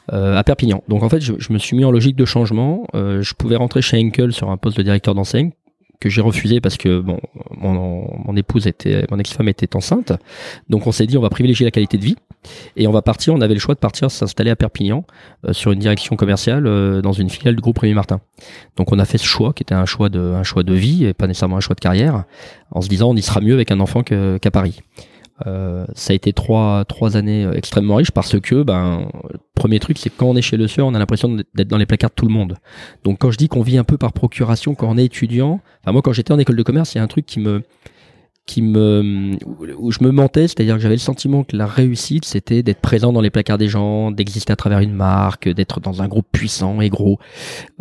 [0.09, 0.83] à Perpignan.
[0.89, 2.87] Donc en fait, je, me suis mis en logique de changement.
[2.95, 5.53] je pouvais rentrer chez Henkel sur un poste de directeur d'enseigne
[6.01, 7.19] que j'ai refusé parce que bon,
[7.51, 10.13] mon, mon épouse était, mon ex-femme était enceinte.
[10.69, 12.17] Donc on s'est dit on va privilégier la qualité de vie
[12.77, 13.35] et on va partir.
[13.35, 15.05] On avait le choix de partir s'installer à Perpignan
[15.47, 18.21] euh, sur une direction commerciale euh, dans une filiale du groupe Rémi Martin.
[18.77, 21.05] Donc on a fait ce choix qui était un choix de un choix de vie
[21.05, 22.25] et pas nécessairement un choix de carrière,
[22.71, 24.81] en se disant on y sera mieux avec un enfant qu'à Paris.
[25.47, 29.09] Euh, ça a été trois trois années euh, extrêmement riches parce que ben
[29.55, 31.87] premier truc c'est quand on est chez le Sieur on a l'impression d'être dans les
[31.87, 32.57] placards de tout le monde.
[33.05, 35.93] Donc quand je dis qu'on vit un peu par procuration quand on est étudiant enfin
[35.93, 37.63] moi quand j'étais en école de commerce il y a un truc qui me
[38.49, 39.37] qui me
[39.77, 43.13] où je me mentais, c'est-à-dire que j'avais le sentiment que la réussite c'était d'être présent
[43.13, 46.81] dans les placards des gens, d'exister à travers une marque, d'être dans un groupe puissant
[46.81, 47.19] et gros.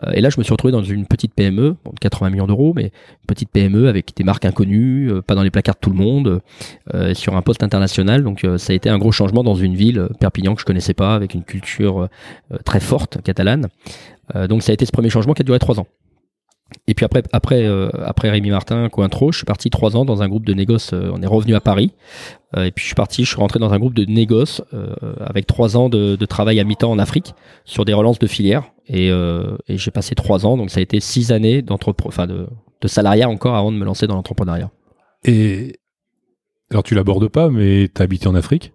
[0.04, 2.48] Euh, et là, je me suis retrouvé dans une petite PME, bon, de 80 millions
[2.48, 2.92] d'euros, mais
[3.28, 6.42] petite PME avec des marques inconnues, euh, pas dans les placards de tout le monde,
[6.94, 8.24] euh, sur un poste international.
[8.24, 11.16] Donc ça a été un gros changement dans une ville Perpignan que je connaissais pas,
[11.16, 12.10] avec une culture
[12.66, 13.68] très forte catalane.
[14.50, 15.88] donc ça a été ce premier changement qui a duré trois ans.
[16.88, 20.22] Et puis après, après, euh, après Rémi Martin, Cointreau, je suis parti trois ans dans
[20.22, 20.92] un groupe de négoce.
[20.94, 21.94] Euh, on est revenu à Paris.
[22.56, 24.62] Euh, et puis je suis parti, je suis rentré dans un groupe de négoce
[25.20, 27.34] avec trois ans de, de travail à mi-temps en Afrique
[27.66, 28.72] sur des relances de filières.
[28.88, 31.64] Et, et j'ai passé trois ans, donc ça a été six années
[32.06, 32.48] enfin de,
[32.82, 34.72] de salariat encore avant de me lancer dans l'entrepreneuriat.
[35.26, 35.80] Et
[36.72, 38.72] alors tu l'abordes pas, mais tu as habité en Afrique?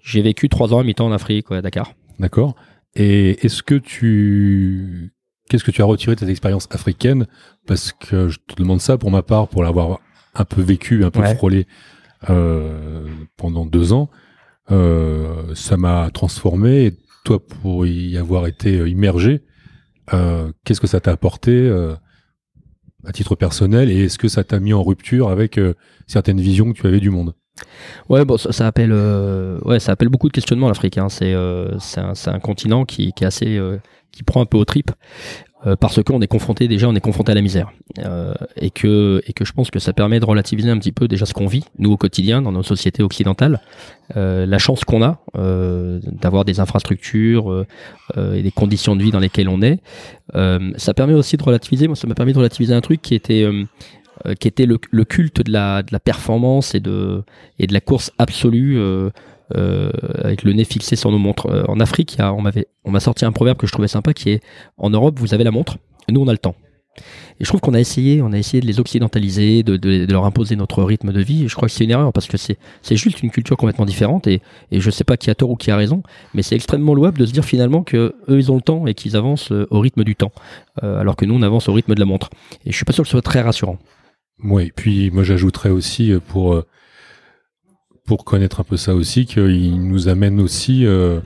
[0.00, 1.94] J'ai vécu trois ans à mi-temps en Afrique, ouais, à Dakar.
[2.20, 2.54] D'accord.
[2.94, 5.12] Et est-ce que tu
[5.52, 7.26] Qu'est-ce que tu as retiré de cette expérience africaine
[7.66, 10.00] Parce que je te demande ça pour ma part, pour l'avoir
[10.34, 11.66] un peu vécu, un peu frôlé
[12.30, 14.08] euh, pendant deux ans.
[14.70, 16.86] Euh, ça m'a transformé.
[16.86, 19.42] Et toi, pour y avoir été euh, immergé,
[20.14, 21.70] euh, qu'est-ce que ça t'a apporté
[23.04, 23.90] à titre personnel?
[23.90, 25.60] Et est-ce que ça t'a mis en rupture avec
[26.06, 27.34] certaines visions que tu avais du monde?
[28.08, 28.94] Ouais, bon, ça, ça appelle,
[29.66, 30.96] ouais, ça appelle beaucoup de questionnements l'Afrique.
[30.96, 31.10] Hein.
[31.10, 31.34] C'est,
[31.78, 33.60] c'est un, un, continent qui, qui est assez
[34.12, 34.92] qui prend un peu au trip
[35.66, 37.70] euh, parce qu'on est confronté déjà on est confronté à la misère.
[37.98, 41.08] Euh, et que et que je pense que ça permet de relativiser un petit peu
[41.08, 43.60] déjà ce qu'on vit nous au quotidien dans nos sociétés occidentales.
[44.16, 49.10] Euh, la chance qu'on a euh, d'avoir des infrastructures euh, et des conditions de vie
[49.10, 49.78] dans lesquelles on est
[50.76, 51.86] ça permet aussi de relativiser.
[51.86, 53.46] Moi ça m'a permis de relativiser un truc qui était
[54.38, 57.24] qui était le, le, culte de la, de la performance et de,
[57.58, 59.10] et de la course absolue euh,
[59.56, 59.90] euh,
[60.22, 61.46] avec le nez fixé sur nos montres.
[61.46, 64.30] Euh, en Afrique, on m'avait, on m'a sorti un proverbe que je trouvais sympa qui
[64.30, 64.40] est
[64.76, 66.54] en Europe, vous avez la montre, nous on a le temps.
[67.40, 70.56] Et je trouve qu'on a essayé, on a essayé de les occidentaliser, de, leur imposer
[70.56, 71.48] notre rythme de vie.
[71.48, 74.26] Je crois que c'est une erreur parce que c'est, c'est juste une culture complètement différente.
[74.26, 76.02] Et, et je sais pas qui a tort ou qui a raison,
[76.34, 78.94] mais c'est extrêmement louable de se dire finalement que eux ils ont le temps et
[78.94, 80.32] qu'ils avancent euh, au rythme du temps,
[80.82, 82.28] alors que nous on avance au rythme de la montre.
[82.66, 83.78] Et je suis pas sûr que ce soit très rassurant.
[84.44, 86.62] Oui, puis moi j'ajouterais aussi pour
[88.06, 91.20] pour connaître un peu ça aussi, qu'il nous amène aussi euh,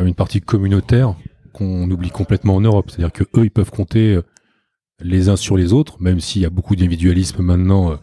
[0.00, 1.14] une partie communautaire
[1.52, 2.90] qu'on oublie complètement en Europe.
[2.90, 4.22] C'est-à-dire que eux, ils peuvent compter euh,
[5.00, 7.96] les uns sur les autres, même s'il y a beaucoup d'individualisme maintenant euh,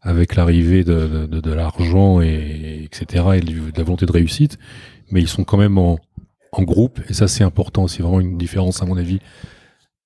[0.00, 3.24] avec l'arrivée de, l'argent et etc.
[3.34, 4.58] et de la volonté de réussite,
[5.10, 5.98] mais ils sont quand même en
[6.52, 7.86] groupe et ça c'est important.
[7.86, 9.18] C'est vraiment une différence à mon avis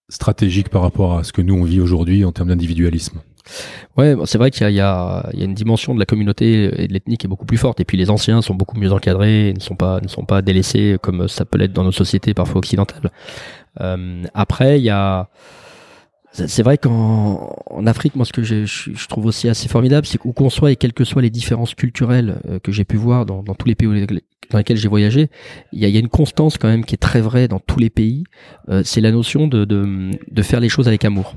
[0.09, 3.20] stratégique par rapport à ce que nous on vit aujourd'hui en termes d'individualisme.
[3.96, 6.92] Ouais, c'est vrai qu'il y, y, y a, une dimension de la communauté et de
[6.92, 7.80] l'ethnie qui est beaucoup plus forte.
[7.80, 10.96] Et puis les anciens sont beaucoup mieux encadrés, ne sont pas ne sont pas délaissés
[11.02, 13.11] comme ça peut l'être dans nos sociétés parfois occidentales.
[13.80, 15.28] Euh, après, il y a
[16.35, 20.18] c'est vrai qu'en en Afrique, moi, ce que je, je, trouve aussi assez formidable, c'est
[20.18, 23.25] qu'où qu'on soit et quelles que soient les différences culturelles euh, que j'ai pu voir
[23.25, 23.88] dans, dans, tous les pays
[24.51, 25.31] dans lesquels j'ai voyagé,
[25.73, 27.79] il y a, y a, une constance quand même qui est très vraie dans tous
[27.79, 28.25] les pays.
[28.68, 31.37] Euh, c'est la notion de, de, de, faire les choses avec amour.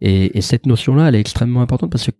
[0.00, 2.12] Et, et cette notion-là, elle est extrêmement importante parce que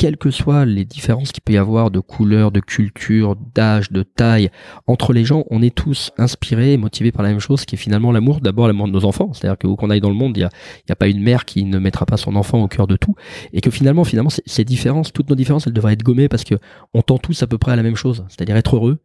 [0.00, 4.02] quelles que soient les différences qu'il peut y avoir de couleur, de culture, d'âge, de
[4.02, 4.48] taille
[4.86, 7.78] entre les gens, on est tous inspirés et motivés par la même chose, qui est
[7.78, 9.34] finalement l'amour, d'abord l'amour de nos enfants.
[9.34, 11.64] C'est-à-dire que où qu'on aille dans le monde, il n'y a, pas une mère qui
[11.64, 13.14] ne mettra pas son enfant au cœur de tout,
[13.52, 16.54] et que finalement, finalement, ces différences, toutes nos différences, elles devraient être gommées parce que
[16.94, 19.00] on tend tous à peu près à la même chose, c'est-à-dire être heureux,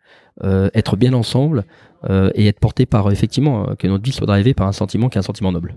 [0.46, 1.66] euh, être bien ensemble
[2.10, 5.10] euh, et être porté par effectivement euh, que notre vie soit drivée par un sentiment
[5.10, 5.76] qui est un sentiment noble.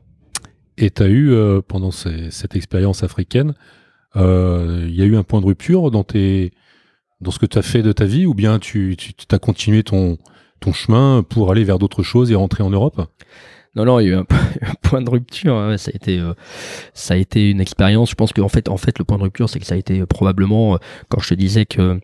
[0.77, 1.33] Et tu as eu
[1.67, 3.55] pendant cette expérience africaine
[4.15, 6.53] il euh, y a eu un point de rupture dans tes
[7.21, 9.83] dans ce que tu as fait de ta vie ou bien tu, tu as continué
[9.83, 10.19] ton
[10.61, 13.09] ton chemin pour aller vers d'autres choses et rentrer en Europe?
[13.75, 14.17] Non, non, il y a eu
[14.63, 15.55] un, point de rupture.
[15.55, 15.77] Hein.
[15.77, 16.35] Ça a été, euh,
[16.95, 18.11] ça a été une expérience.
[18.11, 20.01] Je pense qu'en fait, en fait, le point de rupture, c'est que ça a été
[20.01, 22.01] euh, probablement quand je te disais que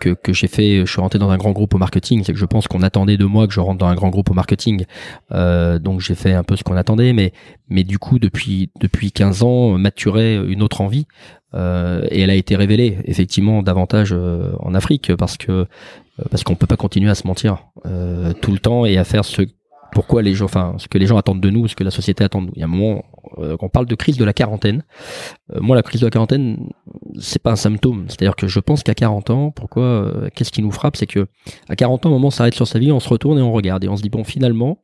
[0.00, 2.38] que, que j'ai fait, je suis rentré dans un grand groupe au marketing, c'est que
[2.38, 4.84] je pense qu'on attendait de moi que je rentre dans un grand groupe au marketing.
[5.30, 7.32] Euh, donc j'ai fait un peu ce qu'on attendait, mais
[7.68, 11.06] mais du coup depuis depuis 15 ans maturait une autre envie
[11.54, 15.66] euh, et elle a été révélée effectivement davantage euh, en Afrique parce que
[16.20, 19.04] euh, parce qu'on peut pas continuer à se mentir euh, tout le temps et à
[19.04, 19.42] faire ce
[19.92, 22.22] pourquoi les gens, enfin, ce que les gens attendent de nous, ce que la société
[22.22, 22.52] attend de nous.
[22.54, 23.04] Il y a un moment,
[23.38, 24.84] euh, on parle de crise de la quarantaine.
[25.52, 26.68] Moi, la crise de la quarantaine,
[27.18, 28.04] c'est pas un symptôme.
[28.06, 31.26] C'est-à-dire que je pense qu'à 40 ans, pourquoi, qu'est-ce qui nous frappe, c'est que
[31.68, 33.50] à 40 ans, un moment, on s'arrête sur sa vie, on se retourne et on
[33.50, 34.78] regarde et on se dit bon, finalement,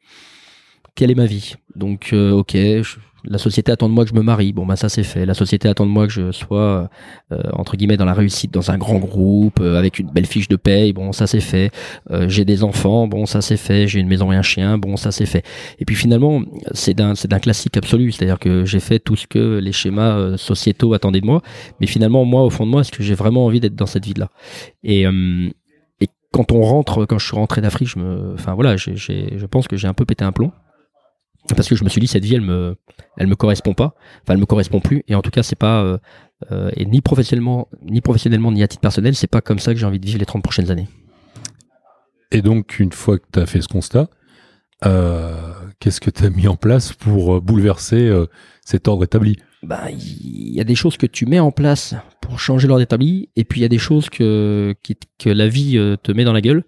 [0.97, 1.55] quelle est ma vie?
[1.77, 2.97] Donc, ok, je,
[3.27, 4.53] la société attend de moi que je me marie.
[4.53, 5.27] Bon, bah ça c'est fait.
[5.27, 6.89] La société attend de moi que je sois
[7.33, 10.49] euh, entre guillemets dans la réussite, dans un grand groupe, euh, avec une belle fiche
[10.49, 10.93] de paye.
[10.93, 11.71] Bon, ça c'est fait.
[12.11, 13.07] Euh, j'ai des enfants.
[13.07, 13.87] Bon, ça c'est fait.
[13.87, 14.79] J'ai une maison et un chien.
[14.79, 15.45] Bon, ça c'est fait.
[15.79, 18.13] Et puis finalement, c'est d'un c'est d'un classique absolu.
[18.13, 21.43] C'est-à-dire que j'ai fait tout ce que les schémas sociétaux attendaient de moi.
[21.81, 24.07] Mais finalement, moi, au fond de moi, est-ce que j'ai vraiment envie d'être dans cette
[24.07, 24.31] vie-là?
[24.83, 25.05] Et
[26.01, 29.47] et quand on rentre, quand je suis rentré d'Afrique, je me, enfin voilà, j'ai, je
[29.47, 30.53] pense que j'ai un peu pété un plomb
[31.55, 32.77] parce que je me suis dit cette vie elle me
[33.17, 33.95] elle me correspond pas.
[34.23, 35.03] Enfin elle me correspond plus.
[35.09, 35.99] Et en tout cas c'est pas euh,
[36.51, 40.01] euh, et ni professionnellement ni à titre personnel c'est pas comme ça que j'ai envie
[40.01, 40.89] de vivre les 30 prochaines années.
[42.33, 44.09] Et donc une fois que tu as fait ce constat
[44.85, 48.13] euh, qu'est-ce que tu as mis en place pour bouleverser
[48.65, 49.37] cet ordre établi?
[49.63, 53.31] Bah, il y a des choses que tu mets en place pour changer l'ordre établi,
[53.37, 54.75] et puis il y a des choses que,
[55.19, 56.65] que la vie te met dans la gueule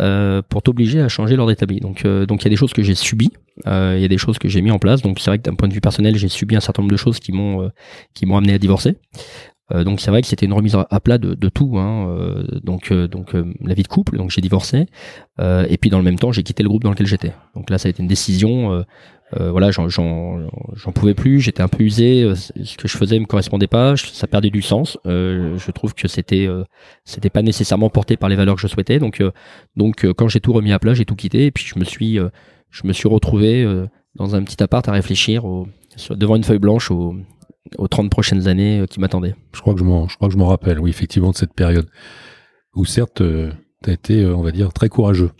[0.00, 1.78] euh, pour t'obliger à changer l'ordre établi.
[1.78, 3.30] Donc, euh, donc il y a des choses que j'ai subies,
[3.66, 5.02] euh, il y a des choses que j'ai mis en place.
[5.02, 6.96] Donc c'est vrai que d'un point de vue personnel, j'ai subi un certain nombre de
[6.96, 7.70] choses qui m'ont
[8.12, 8.96] qui m'ont amené à divorcer.
[9.70, 11.78] donc c'est vrai que c'était une remise à plat de, de tout.
[11.78, 12.42] Hein.
[12.64, 14.86] donc donc la vie de couple, donc j'ai divorcé.
[15.40, 17.32] et puis dans le même temps, j'ai quitté le groupe dans lequel j'étais.
[17.54, 18.84] Donc là, ça a été une décision
[19.40, 23.24] euh, voilà, j'en pouvais plus, j'étais un peu usé, euh, ce que je faisais me
[23.24, 24.98] correspondait pas, ça perdait du sens.
[25.06, 26.48] Euh, je trouve que c'était
[27.04, 28.98] c'était pas nécessairement porté par les valeurs que je souhaitais.
[28.98, 29.22] Donc
[29.76, 32.18] donc quand j'ai tout remis à plat, j'ai tout quitté et puis je me suis
[32.70, 33.66] je me suis retrouvé
[34.14, 35.44] dans un petit appart à réfléchir
[36.10, 37.16] devant une feuille blanche aux,
[37.78, 39.34] aux 30 prochaines années qui m'attendaient.
[39.52, 41.54] Je crois que je m'en je crois que je m'en rappelle, oui, effectivement de cette
[41.54, 41.88] période
[42.76, 43.22] où certes
[43.82, 45.30] tu as été on va dire très courageux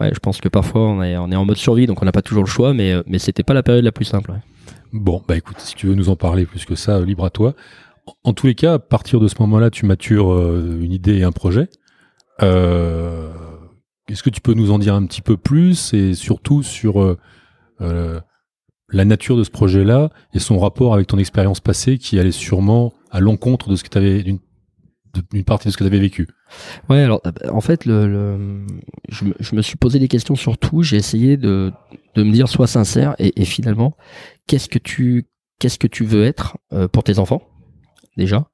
[0.00, 2.44] ouais, je pense que parfois on est, en mode survie, donc on n'a pas toujours
[2.44, 4.32] le choix, mais, euh, mais c'était pas la période la plus simple.
[4.92, 7.54] Bon, bah écoute, si tu veux nous en parler plus que ça, libre à toi.
[8.22, 11.24] En tous les cas, à partir de ce moment-là, tu matures euh, une idée et
[11.24, 11.68] un projet.
[12.42, 13.32] Euh,
[14.08, 17.18] Est-ce que tu peux nous en dire un petit peu plus et surtout sur euh,
[17.80, 18.20] euh
[18.90, 22.92] la nature de ce projet-là et son rapport avec ton expérience passée qui allait sûrement
[23.10, 24.22] à l'encontre de ce que tu avais
[25.30, 26.28] d'une partie de ce que tu avais vécu.
[26.88, 28.66] Ouais, alors en fait, le, le
[29.08, 30.82] je, me, suis posé des questions sur tout.
[30.82, 31.72] J'ai essayé de,
[32.16, 33.96] me dire sois sincère et, finalement,
[34.46, 37.42] qu'est-ce que tu qu'est-ce que tu veux être euh, pour tes enfants
[38.16, 38.48] déjà?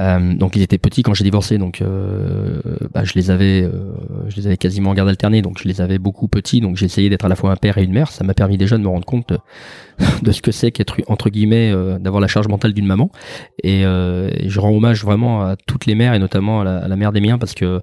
[0.00, 2.60] Euh, donc ils étaient petits quand j'ai divorcé, donc euh,
[2.92, 3.94] bah, je les avais, euh,
[4.28, 6.84] je les avais quasiment en garde alternée, donc je les avais beaucoup petits, donc j'ai
[6.84, 8.10] essayé d'être à la fois un père et une mère.
[8.12, 9.32] Ça m'a permis déjà de me rendre compte
[10.22, 13.10] de, ce que c'est qu'être entre guillemets euh, d'avoir la charge mentale d'une maman.
[13.62, 16.88] Et, et, je rends hommage vraiment à toutes les mères et notamment à la, à
[16.88, 17.80] la mère des miens parce que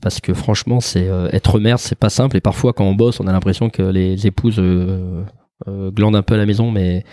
[0.00, 3.26] parce que franchement c'est être mère c'est pas simple et parfois quand on bosse on
[3.26, 5.22] a l'impression que les épouses euh,
[5.66, 7.04] glande un peu à la maison, mais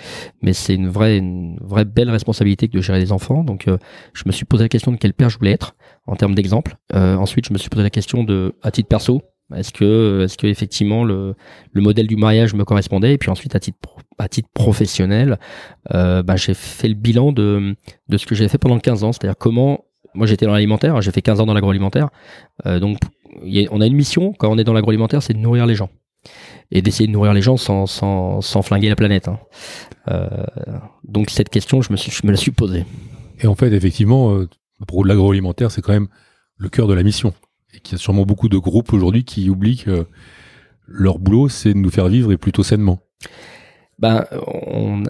[0.41, 3.43] mais c'est une vraie une vraie belle responsabilité que de gérer des enfants.
[3.43, 3.77] Donc euh,
[4.13, 5.75] je me suis posé la question de quel père je voulais être
[6.07, 6.75] en termes d'exemple.
[6.93, 9.21] Euh, ensuite, je me suis posé la question de à titre perso,
[9.55, 11.35] est-ce que est-ce que effectivement le
[11.71, 13.13] le modèle du mariage me correspondait?
[13.13, 13.77] Et puis ensuite à titre
[14.17, 15.39] à titre professionnel,
[15.93, 17.75] euh, bah, j'ai fait le bilan de
[18.09, 21.11] de ce que j'ai fait pendant 15 ans, c'est-à-dire comment moi j'étais dans l'alimentaire, j'ai
[21.11, 22.09] fait 15 ans dans l'agroalimentaire,
[22.65, 22.99] donc
[23.71, 25.89] on a une mission quand on est dans l'agroalimentaire, c'est de nourrir les gens.
[26.71, 29.27] Et d'essayer de nourrir les gens sans, sans, sans flinguer la planète.
[29.27, 29.39] Hein.
[30.09, 30.27] Euh,
[31.03, 32.85] donc cette question, je me, suis, je me la suis posée.
[33.39, 34.49] Et en fait, effectivement, euh,
[34.87, 36.07] pour l'agroalimentaire, c'est quand même
[36.57, 37.33] le cœur de la mission.
[37.73, 40.07] Et qu'il y a sûrement beaucoup de groupes aujourd'hui qui oublient que
[40.87, 42.99] leur boulot, c'est de nous faire vivre et plutôt sainement.
[43.99, 45.03] Ben, on,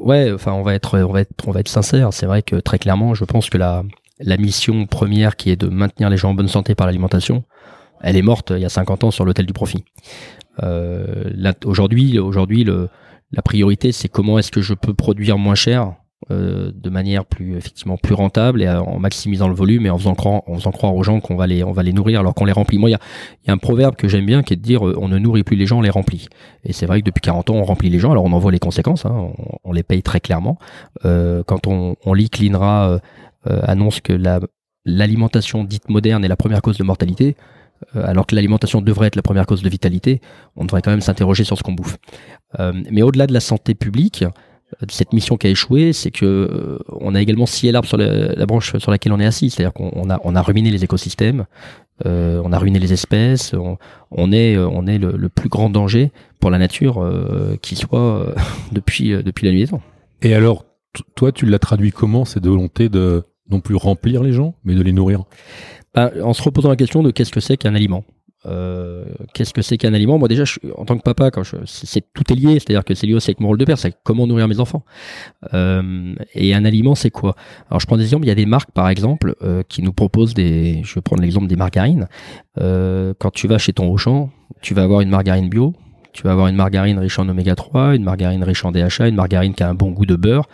[0.00, 2.12] ouais, enfin, on va être, on va être, on va être sincère.
[2.12, 3.84] C'est vrai que très clairement, je pense que la,
[4.20, 7.44] la mission première, qui est de maintenir les gens en bonne santé par l'alimentation,
[8.00, 9.84] elle est morte il y a 50 ans sur l'hôtel du profit.
[10.62, 12.66] Euh, aujourd'hui, aujourd'hui,
[13.32, 15.94] la priorité, c'est comment est-ce que je peux produire moins cher
[16.30, 20.14] euh, de manière plus effectivement plus rentable et en maximisant le volume et en faisant
[20.14, 22.44] croire, en faisant croire aux gens qu'on va les on va les nourrir alors qu'on
[22.44, 22.78] les remplit.
[22.78, 23.00] Moi, il y a,
[23.48, 25.42] y a, un proverbe que j'aime bien qui est de dire euh, on ne nourrit
[25.42, 26.28] plus les gens, on les remplit.
[26.64, 28.12] Et c'est vrai que depuis 40 ans, on remplit les gens.
[28.12, 29.32] Alors on en voit les conséquences, hein,
[29.64, 30.58] on, les paye très clairement.
[31.04, 32.98] Euh, quand on, on lit euh,
[33.48, 34.38] euh, annonce que la
[34.84, 37.36] l'alimentation dite moderne est la première cause de mortalité,
[37.94, 40.20] alors que l'alimentation devrait être la première cause de vitalité,
[40.56, 41.98] on devrait quand même s'interroger sur ce qu'on bouffe.
[42.90, 44.24] mais au-delà de la santé publique,
[44.88, 48.46] cette mission qui a échoué, c'est que euh, on a également scié l'arbre sur la,
[48.46, 51.46] branche sur laquelle on est assis, c'est-à-dire qu'on a on a ruiné les écosystèmes,
[52.06, 57.02] euh, on a ruiné les espèces, on, est le, plus grand danger pour la nature
[57.02, 58.34] euh, qui soit
[58.72, 59.82] depuis depuis la nuit des temps.
[60.22, 60.64] Et alors,
[61.14, 64.82] toi, tu l'as traduit comment cette volonté de non plus remplir les gens, mais de
[64.82, 65.24] les nourrir?
[65.94, 68.04] Ben, En se reposant la question de qu'est-ce que c'est qu'un aliment.
[68.44, 70.18] Euh, qu'est-ce que c'est qu'un aliment?
[70.18, 72.94] Moi déjà, je, en tant que papa, quand je, c'est, tout est lié, c'est-à-dire que
[72.94, 74.84] c'est lié aussi avec mon rôle de père, c'est comment nourrir mes enfants.
[75.54, 77.36] Euh, et un aliment, c'est quoi?
[77.70, 78.24] Alors je prends des exemples.
[78.24, 80.80] Il y a des marques, par exemple, euh, qui nous proposent des.
[80.82, 82.08] Je vais prendre l'exemple des margarines.
[82.60, 85.74] Euh, quand tu vas chez ton Auchan, tu vas avoir une margarine bio.
[86.12, 89.14] Tu vas avoir une margarine riche en oméga 3, une margarine riche en DHA, une
[89.14, 90.46] margarine qui a un bon goût de beurre,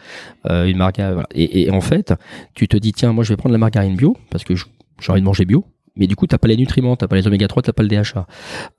[0.48, 1.14] euh, une margarine.
[1.14, 1.28] Voilà.
[1.34, 2.14] Et, et en fait,
[2.54, 4.54] tu te dis tiens, moi je vais prendre la margarine bio parce que
[5.00, 5.64] j'ai envie de manger bio
[5.98, 7.88] mais du coup t'as pas les nutriments, t'as pas les oméga 3, t'as pas le
[7.88, 8.26] DHA,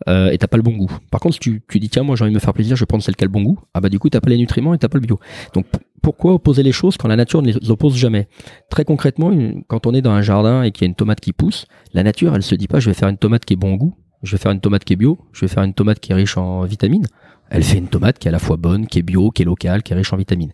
[0.07, 0.91] euh, et t'as pas le bon goût.
[1.11, 2.81] Par contre, si tu, tu dis tiens moi j'ai envie de me faire plaisir, je
[2.81, 4.37] vais prendre celle qui a le bon goût, ah bah du coup t'as pas les
[4.37, 5.19] nutriments et t'as pas le bio.
[5.53, 5.65] Donc
[6.01, 8.27] pourquoi opposer les choses quand la nature ne les oppose jamais?
[8.69, 9.31] Très concrètement,
[9.67, 12.03] quand on est dans un jardin et qu'il y a une tomate qui pousse, la
[12.03, 14.31] nature elle se dit pas je vais faire une tomate qui est bon goût, je
[14.31, 16.37] vais faire une tomate qui est bio, je vais faire une tomate qui est riche
[16.37, 17.05] en vitamines.
[17.51, 19.45] Elle fait une tomate qui est à la fois bonne, qui est bio, qui est
[19.45, 20.51] locale, qui est riche en vitamines.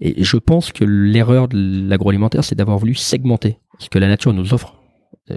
[0.00, 4.32] Et je pense que l'erreur de l'agroalimentaire, c'est d'avoir voulu segmenter ce que la nature
[4.32, 4.77] nous offre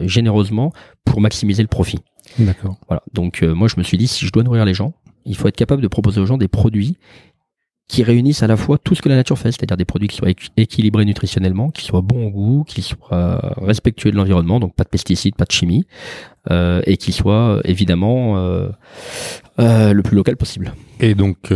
[0.01, 0.71] généreusement
[1.06, 1.99] pour maximiser le profit.
[2.39, 2.77] D'accord.
[2.88, 3.04] Voilà.
[3.13, 4.93] Donc euh, moi je me suis dit si je dois nourrir les gens,
[5.25, 6.97] il faut être capable de proposer aux gens des produits
[7.88, 10.15] qui réunissent à la fois tout ce que la nature fait, c'est-à-dire des produits qui
[10.15, 14.86] soient équilibrés nutritionnellement, qui soient bons au goût, qui soient respectueux de l'environnement, donc pas
[14.86, 15.86] de pesticides, pas de chimie,
[16.49, 18.69] euh, et qui soient évidemment euh,
[19.60, 20.73] euh, le plus local possible.
[20.99, 21.54] Et donc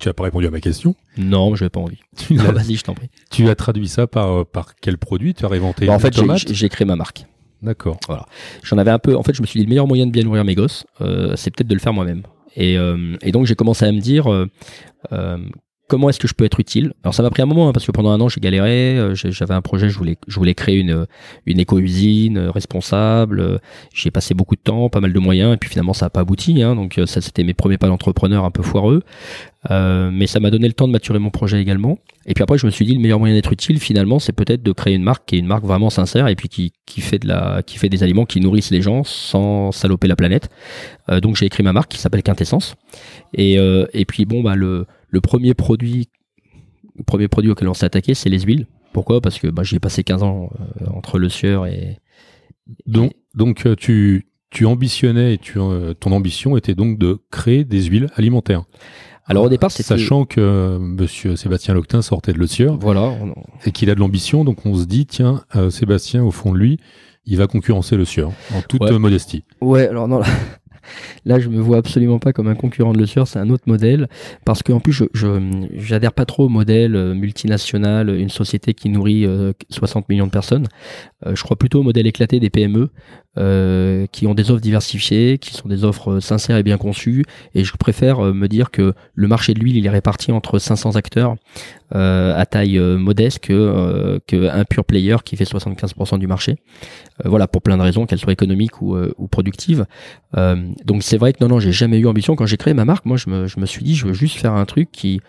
[0.00, 0.94] tu n'as pas répondu à ma question.
[1.16, 1.98] Non, je n'ai pas envie.
[2.16, 3.10] Tu vas-y, je t'en prie.
[3.30, 5.34] Tu as traduit ça par, euh, par quel produit?
[5.34, 6.14] Tu as réinventé bah, En fait,
[6.52, 7.26] j'ai créé ma marque.
[7.62, 7.98] D'accord.
[8.06, 8.26] Voilà.
[8.62, 9.14] J'en avais un peu.
[9.16, 11.34] En fait, je me suis dit le meilleur moyen de bien nourrir mes gosses, euh,
[11.36, 12.22] c'est peut-être de le faire moi-même.
[12.56, 14.26] Et, euh, et, donc j'ai commencé à me dire
[15.90, 16.92] comment est-ce que je peux être utile?
[17.02, 19.14] Alors ça m'a pris un moment hein, parce que pendant un an j'ai galéré, euh,
[19.14, 19.98] j'avais un projet, je
[20.38, 21.06] voulais créer une
[21.46, 23.58] une éco-usine euh, responsable, euh,
[23.92, 26.20] j'ai passé beaucoup de temps, pas mal de moyens et puis finalement ça n'a pas
[26.20, 29.02] abouti hein, donc ça c'était mes premiers pas d'entrepreneur un peu foireux.
[29.68, 31.98] mais ça m'a donné le temps de maturer mon projet également.
[32.26, 34.62] Et puis après, je me suis dit le meilleur moyen d'être utile, finalement, c'est peut-être
[34.62, 37.18] de créer une marque qui est une marque vraiment sincère et puis qui, fait
[37.88, 40.48] des aliments qui nourrissent les gens sans saloper la planète.
[41.22, 42.76] donc j'ai écrit ma marque qui s'appelle Quintessence.
[43.34, 46.08] Et, et puis bon bah le le premier produit,
[46.96, 48.66] le premier produit auquel on s'est attaqué, c'est les huiles.
[48.92, 49.20] Pourquoi?
[49.20, 51.98] Parce que bah, j'y ai passé 15 ans euh, entre le sieur et.
[52.86, 57.64] Donc, donc euh, tu, tu ambitionnais et tu, euh, ton ambition était donc de créer
[57.64, 58.64] des huiles alimentaires.
[59.26, 63.12] Alors au départ, c'était sachant que Monsieur Sébastien Loctin sortait de Le Sieur, voilà,
[63.64, 66.80] et qu'il a de l'ambition, donc on se dit tiens, Sébastien, au fond de lui,
[67.26, 69.44] il va concurrencer Le Sieur en toute modestie.
[69.60, 70.26] Ouais, alors non, Là,
[71.26, 74.08] je me vois absolument pas comme un concurrent de Le Sueur, c'est un autre modèle.
[74.44, 79.26] Parce qu'en plus, je, j'adhère pas trop au modèle euh, multinational, une société qui nourrit
[79.70, 80.66] 60 euh, millions de personnes.
[81.26, 82.90] Euh, je crois plutôt au modèle éclaté des PME,
[83.36, 87.24] qui ont des offres diversifiées, qui sont des offres sincères et bien conçues.
[87.54, 90.96] Et je préfère me dire que le marché de l'huile, il est réparti entre 500
[90.96, 91.36] acteurs
[91.92, 96.56] à taille modeste que, que un pur player qui fait 75% du marché.
[97.24, 99.86] voilà, pour plein de raisons, qu'elles soient économiques ou, ou productives
[100.84, 102.36] donc c'est vrai que non, non, j'ai jamais eu ambition.
[102.36, 104.36] Quand j'ai créé ma marque, moi, je me, je me suis dit, je veux juste
[104.36, 105.20] faire un truc qui,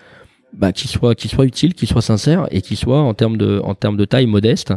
[0.54, 3.60] bah, qui soit, qui soit utile, qui soit sincère et qui soit en termes de,
[3.64, 4.74] en termes de taille modeste.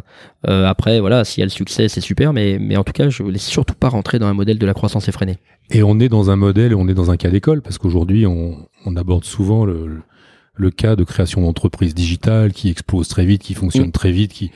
[0.48, 3.08] Euh, après, voilà, s'il y a le succès, c'est super, mais, mais en tout cas,
[3.08, 5.38] je voulais surtout pas rentrer dans un modèle de la croissance effrénée.
[5.70, 8.68] Et on est dans un modèle, on est dans un cas d'école, parce qu'aujourd'hui, on,
[8.84, 10.02] on aborde souvent le,
[10.54, 13.92] le cas de création d'entreprises digitales qui explosent très vite, qui fonctionnent mm.
[13.92, 14.50] très vite, qui,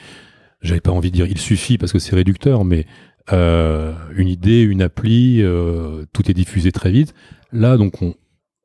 [0.60, 2.86] j'avais pas envie de dire il suffit parce que c'est réducteur, mais
[3.32, 7.14] euh, une idée, une appli, euh, tout est diffusé très vite,
[7.52, 8.14] Là, donc, on,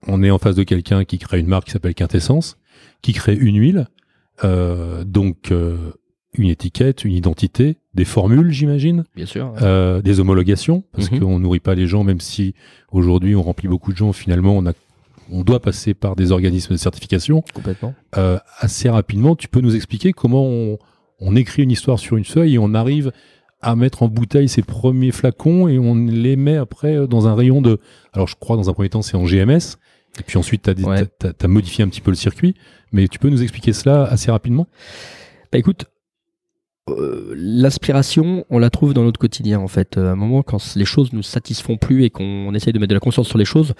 [0.07, 2.57] on est en face de quelqu'un qui crée une marque qui s'appelle Quintessence,
[3.01, 3.87] qui crée une huile,
[4.43, 5.77] euh, donc euh,
[6.35, 9.53] une étiquette, une identité, des formules, j'imagine, Bien sûr.
[9.61, 11.19] euh, des homologations, parce Mhm.
[11.19, 12.55] qu'on nourrit pas les gens, même si
[12.91, 14.73] aujourd'hui on remplit beaucoup de gens, finalement on a
[15.31, 17.43] on doit passer par des organismes de certification.
[17.53, 17.93] Complètement.
[18.17, 20.77] Euh, assez rapidement, tu peux nous expliquer comment on,
[21.21, 23.13] on écrit une histoire sur une feuille et on arrive
[23.61, 27.61] à mettre en bouteille ses premiers flacons et on les met après dans un rayon
[27.61, 27.79] de...
[28.11, 29.77] Alors je crois dans un premier temps c'est en GMS,
[30.19, 31.47] et puis ensuite tu as, Ouais.
[31.47, 32.55] modifié un petit peu le circuit,
[32.91, 34.67] mais tu peux nous expliquer cela assez rapidement?
[35.51, 35.85] Bah écoute,
[36.89, 39.97] euh, l'aspiration, on la trouve dans notre quotidien en fait.
[39.97, 42.89] Euh, À un moment, quand les choses nous satisfont plus et qu'on essaye de mettre
[42.89, 43.73] de la conscience sur les choses,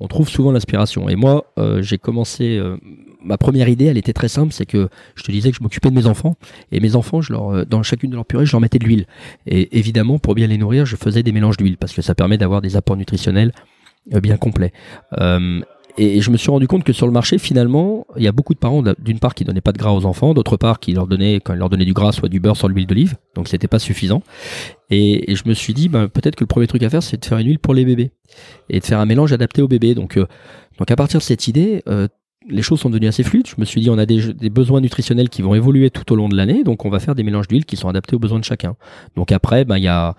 [0.00, 1.08] on trouve souvent l'aspiration.
[1.08, 2.56] Et moi, euh, j'ai commencé.
[2.56, 2.76] euh,
[3.22, 5.88] ma première idée, elle était très simple, c'est que je te disais que je m'occupais
[5.90, 6.34] de mes enfants
[6.72, 9.06] et mes enfants, je leur, dans chacune de leurs purées, je leur mettais de l'huile.
[9.46, 12.36] Et évidemment, pour bien les nourrir, je faisais des mélanges d'huile parce que ça permet
[12.38, 13.52] d'avoir des apports nutritionnels
[14.22, 14.72] bien complets.
[15.20, 15.62] Euh,
[15.96, 18.52] et je me suis rendu compte que sur le marché, finalement, il y a beaucoup
[18.52, 21.06] de parents, d'une part, qui donnaient pas de gras aux enfants, d'autre part, qui leur
[21.06, 23.14] donnaient, quand ils leur donnaient du gras, soit du beurre, soit de l'huile d'olive.
[23.36, 24.22] Donc, c'était pas suffisant.
[24.90, 27.24] Et, je me suis dit, ben, peut-être que le premier truc à faire, c'est de
[27.24, 28.10] faire une huile pour les bébés.
[28.70, 29.94] Et de faire un mélange adapté aux bébés.
[29.94, 30.26] Donc, euh,
[30.78, 32.08] donc à partir de cette idée, euh,
[32.48, 33.46] les choses sont devenues assez fluides.
[33.46, 36.16] Je me suis dit, on a des, des besoins nutritionnels qui vont évoluer tout au
[36.16, 36.62] long de l'année.
[36.64, 38.76] Donc, on va faire des mélanges d'huile qui sont adaptés aux besoins de chacun.
[39.16, 40.14] Donc, après, ben, il y a,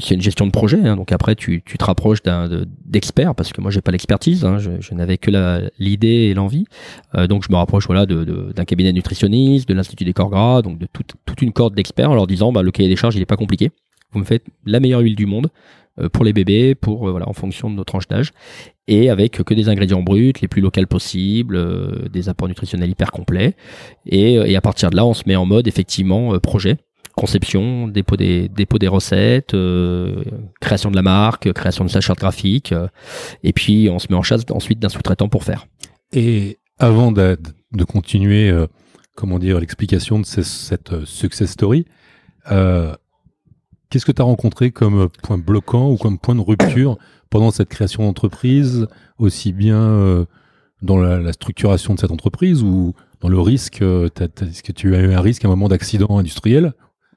[0.00, 0.78] c'est une gestion de projet.
[0.86, 0.96] hein.
[0.96, 4.44] donc, après, tu, tu te rapproches d'un, de- d'experts parce que moi, j'ai pas l'expertise.
[4.44, 4.58] hein.
[4.58, 5.30] je, je n'avais que
[5.78, 6.66] l'idée et l'envie.
[7.16, 10.30] Euh, donc, je me rapproche, voilà, de, de- d'un cabinet nutritionniste, de l'Institut des corps
[10.30, 12.96] gras, donc de toute, toute une corde d'experts en leur disant, bah, le cahier des
[12.96, 13.70] charges, il est pas compliqué.
[14.12, 15.48] Vous me faites la meilleure huile du monde
[16.12, 18.32] pour les bébés, pour, euh, voilà, en fonction de nos tranches d'âge
[18.86, 23.10] et avec que des ingrédients bruts, les plus locaux possibles, euh, des apports nutritionnels hyper
[23.12, 23.54] complets.
[24.06, 26.76] Et, euh, et à partir de là, on se met en mode effectivement euh, projet,
[27.16, 30.24] conception, dépôt des, dépôt des recettes, euh,
[30.60, 32.88] création de la marque, création de sa charte graphique, euh,
[33.42, 35.66] et puis on se met en chasse ensuite d'un sous-traitant pour faire.
[36.12, 37.38] Et avant de,
[37.72, 38.66] de continuer, euh,
[39.14, 41.86] comment dire, l'explication de ces- cette euh, success story,
[42.50, 42.94] euh,
[43.94, 46.98] qu'est-ce que tu as rencontré comme point bloquant ou comme point de rupture
[47.30, 48.88] pendant cette création d'entreprise,
[49.18, 50.24] aussi bien euh,
[50.82, 55.00] dans la, structuration de cette entreprise ou dans le risque euh, Est-ce que tu as
[55.00, 56.72] eu un risque à un moment d'accident industriel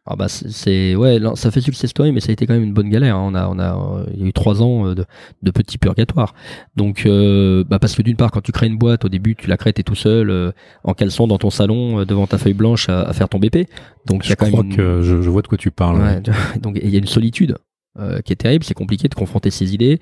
[0.10, 2.64] Ah bah c'est- ouais, non, ça fait success story, mais ça a été quand même
[2.64, 3.18] une bonne galère.
[3.18, 3.24] hein.
[3.30, 5.06] On a, on a, il y a eu trois ans euh, de,
[5.44, 6.34] de petits purgatoires.
[6.78, 9.48] Donc, euh, bah parce que d'une part, quand tu crées une boîte, au début, tu
[9.48, 10.52] la crées t'es tout seul euh,
[10.86, 13.68] en caleçon dans ton salon euh, devant ta feuille blanche à, à faire ton BP.
[14.06, 15.58] Donc il y Je a quand crois même une- que je, je vois de quoi
[15.58, 16.02] tu parles.
[16.02, 16.22] Ouais,
[16.62, 17.58] donc il y a une solitude
[18.00, 20.00] euh, qui est terrible, c'est compliqué de confronter ses idées.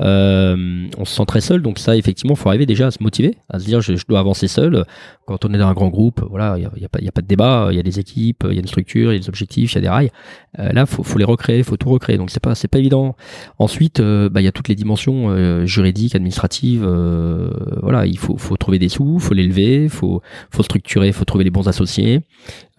[0.00, 3.36] Euh, on se sent très seul, donc ça effectivement, faut arriver déjà à se motiver,
[3.48, 4.84] à se dire je, je dois avancer seul.
[5.26, 7.12] Quand on est dans un grand groupe, voilà, il y a, y a pas, a
[7.12, 9.18] pas de débat, il y a des équipes, il y a une structure, il y
[9.18, 10.10] a des objectifs, il y a des rails.
[10.58, 13.16] Euh, là, faut, faut les recréer, faut tout recréer, donc c'est pas, c'est pas évident.
[13.58, 16.84] Ensuite, euh, bah, il y a toutes les dimensions euh, juridiques, administratives.
[16.84, 17.50] euh,
[17.82, 21.44] voilà, il faut, faut trouver des sous, faut les lever, faut, faut structurer, faut trouver
[21.44, 22.20] les bons associés.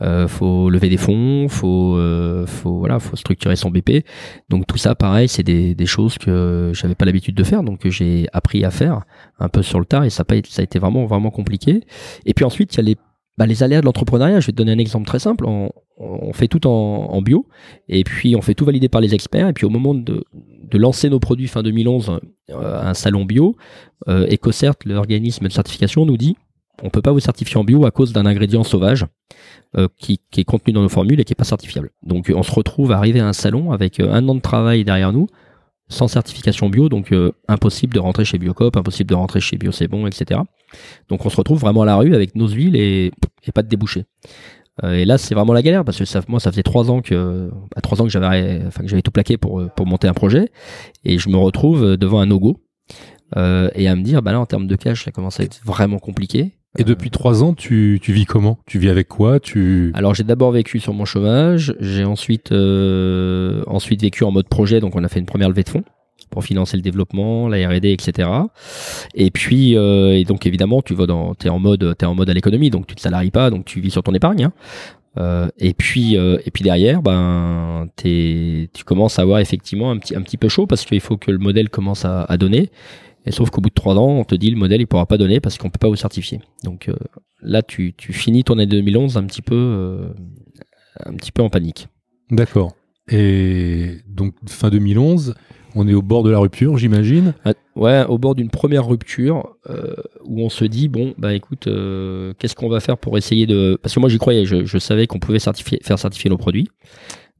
[0.01, 4.05] Euh, faut lever des fonds, faut, euh, faut voilà, faut structurer son BP.
[4.49, 7.89] Donc tout ça, pareil, c'est des, choses que j'avais pas l'habitude de faire, donc que
[7.89, 9.05] j'ai appris à faire
[9.39, 11.31] un peu sur le tard et ça a, pas été- ça a été vraiment vraiment
[11.31, 11.83] compliqué.
[12.25, 12.97] Et puis ensuite, il y a les
[13.37, 14.39] bah, les aléas de l'entrepreneuriat.
[14.39, 15.45] Je vais te donner un exemple très simple.
[15.45, 15.71] On,
[16.33, 17.47] fait tout en, bio
[17.87, 19.47] et puis on fait tout valider par les experts.
[19.47, 20.25] Et puis au moment de,
[20.73, 22.19] lancer nos produits fin 2011
[22.49, 23.55] euh, un salon bio,
[24.09, 26.35] euh, EcoCert, l'organisme de certification, nous dit
[26.84, 29.05] on peut pas vous certifier en bio à cause d'un ingrédient sauvage
[29.78, 31.91] euh, qui, est contenu dans nos formules et qui est pas certifiable.
[32.03, 34.41] Donc euh, on se retrouve à arriver à un salon avec euh, un an de
[34.41, 35.28] travail derrière nous,
[35.88, 37.13] sans certification bio, donc
[37.47, 40.41] impossible de rentrer chez Biocop, impossible de rentrer chez Bio etc.
[41.09, 43.11] Donc on se retrouve vraiment à la rue avec nos huiles et,
[43.53, 44.05] pas de débouchés.
[44.84, 47.01] Euh, et là c'est vraiment la galère parce que ça, moi ça faisait trois ans
[47.01, 50.13] que à trois ans que j'avais enfin que j'avais tout plaqué pour pour monter un
[50.13, 50.51] projet
[51.05, 52.30] et je me retrouve devant un
[53.38, 55.59] euh, et à me dire bah là en termes de cash ça commence à être
[55.65, 58.57] vraiment compliqué Et depuis trois ans, tu, tu vis comment?
[58.65, 59.39] Tu vis avec quoi?
[59.39, 59.91] Tu...
[59.93, 64.80] Alors j'ai d'abord vécu sur mon chômage, j'ai ensuite euh, ensuite vécu en mode projet,
[64.80, 65.84] donc on a fait une première levée de fonds
[66.32, 68.30] pour financer le développement, la R&D, etc.
[69.13, 72.30] Et puis euh, et donc évidemment tu vas dans t'es en mode t'es en mode
[72.30, 74.45] à l'économie, donc tu te salaries pas, donc tu vis sur ton épargne.
[74.45, 74.53] hein.
[75.17, 79.97] Euh, et puis euh, et puis derrière ben t'es tu commences à avoir effectivement un
[79.97, 82.69] petit un petit peu chaud parce qu'il faut que le modèle commence à, à donner.
[83.26, 85.17] Et sauf qu'au bout de trois ans, on te dit le modèle il pourra pas
[85.17, 86.39] donner parce qu'on peut pas vous certifier.
[86.63, 86.95] Donc euh,
[87.41, 90.07] là tu, tu finis ton année 2011 un petit peu euh,
[91.05, 91.88] un petit peu en panique.
[92.32, 92.73] D'accord.
[93.07, 95.36] Et donc, fin 2011,
[95.76, 97.34] on est au bord de la rupture, j'imagine.
[97.43, 101.67] Ah, Ouais, au bord d'une première rupture euh, où on se dit bon bah écoute
[102.39, 105.07] qu'est-ce qu'on va faire pour essayer de parce que moi j'y croyais, je, je savais
[105.07, 106.69] qu'on pouvait certifier, faire certifier nos produits.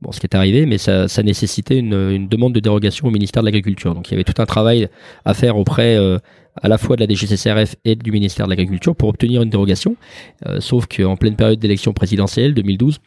[0.05, 3.11] Bon, ce qui est arrivé, mais ça, ça nécessitait une, une, demande de dérogation au
[3.11, 3.95] ministère de l'Agriculture.
[3.95, 4.87] Donc il y avait tout un travail
[5.25, 6.19] à faire auprès euh,
[6.61, 9.95] à la fois de la DGCCRF et du ministère de l'Agriculture pour obtenir une dérogation.
[10.45, 12.99] Euh, sauf qu'en pleine période d'élection présidentielle 2012,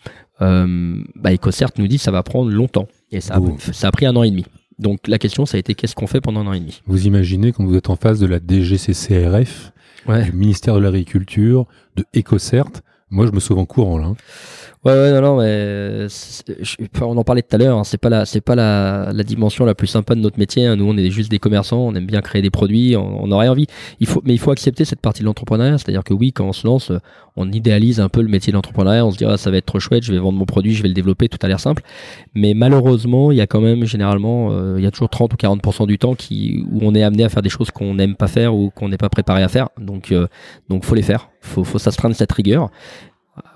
[0.42, 2.88] euh, bah, EcoCert nous dit que ça va prendre longtemps.
[3.10, 4.44] Et ça a, ça a pris un an et demi.
[4.78, 6.82] Donc la question, ça a été qu'est-ce qu'on fait pendant un an et demi?
[6.86, 9.72] Vous imaginez quand vous êtes en face de la DGCCRF,
[10.06, 10.24] ouais.
[10.24, 12.70] du ministère de l'Agriculture, de EcoCert,
[13.10, 14.12] moi je me sauve en courant là.
[14.88, 16.06] Ouais, ouais, non, non, mais
[17.02, 17.76] on en parlait tout à l'heure.
[17.76, 20.64] Hein, c'est pas la, c'est pas la, la, dimension la plus sympa de notre métier.
[20.64, 20.76] Hein.
[20.76, 21.80] Nous, on est juste des commerçants.
[21.80, 22.96] On aime bien créer des produits.
[22.96, 23.66] On, on aurait envie.
[24.00, 25.76] Il faut, mais il faut accepter cette partie de l'entrepreneuriat.
[25.76, 26.90] C'est-à-dire que oui, quand on se lance,
[27.36, 29.04] on idéalise un peu le métier de l'entrepreneuriat.
[29.04, 30.04] On se dit, ah, ça va être trop chouette.
[30.04, 31.28] Je vais vendre mon produit, je vais le développer.
[31.28, 31.82] Tout a l'air simple.
[32.34, 35.36] Mais malheureusement, il y a quand même généralement, euh, il y a toujours 30 ou
[35.36, 38.26] 40 du temps qui où on est amené à faire des choses qu'on n'aime pas
[38.26, 39.68] faire ou qu'on n'est pas préparé à faire.
[39.78, 40.28] Donc, euh,
[40.70, 41.28] donc faut les faire.
[41.42, 42.70] Faut, faut s'astreindre cette rigueur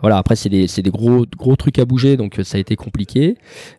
[0.00, 3.36] voilà, après c'est des, des, gros gros trucs à bouger, donc ça a été compliqué.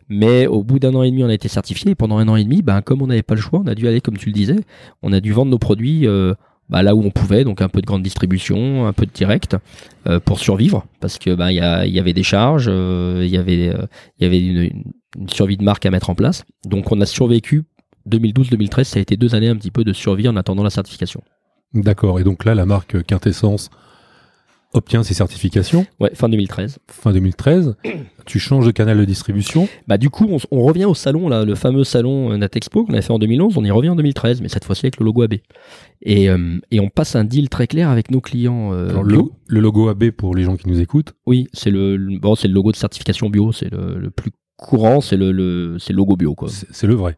[0.08, 1.94] Mais au bout d'un an et demi, on a été certifié.
[1.94, 3.88] Pendant un an et demi, ben, comme on n'avait pas le choix, on a dû
[3.88, 4.60] aller, comme tu le disais,
[5.02, 6.34] on a dû vendre nos produits euh,
[6.68, 9.56] bah, là où on pouvait, donc un peu de grande distribution, un peu de direct,
[10.06, 13.74] euh, pour survivre, parce que ben, y, y, avait des charges, euh, il y avait
[14.20, 14.84] y avait une,
[15.18, 16.44] une, survie de marque à mettre en place.
[16.64, 17.64] Donc on a survécu.
[18.10, 21.22] 2012-2013, ça a été deux années un petit peu de survie en attendant la certification.
[21.74, 22.20] D'accord.
[22.20, 23.70] Et donc là, la marque Quintessence
[24.74, 25.86] obtient ses certifications.
[26.00, 26.78] Ouais, fin 2013.
[26.88, 27.76] Fin 2013.
[28.26, 29.68] tu changes de canal de distribution.
[29.88, 33.00] Bah du coup, on, revient au salon là, le fameux salon euh, Natexpo qu'on a
[33.00, 33.56] fait en 2011.
[33.56, 35.34] On y revient en 2013, mais cette fois-ci avec le logo AB.
[36.02, 38.72] Et, euh, et on passe un deal très clair avec nos clients.
[38.72, 41.14] Euh, le, logo AB pour les gens qui nous écoutent.
[41.26, 43.52] Oui, c'est le, bon, c'est le logo de certification bio.
[43.52, 46.48] C'est le, plus courant, c'est le, le c'est le logo bio quoi.
[46.48, 47.16] C'est le vrai.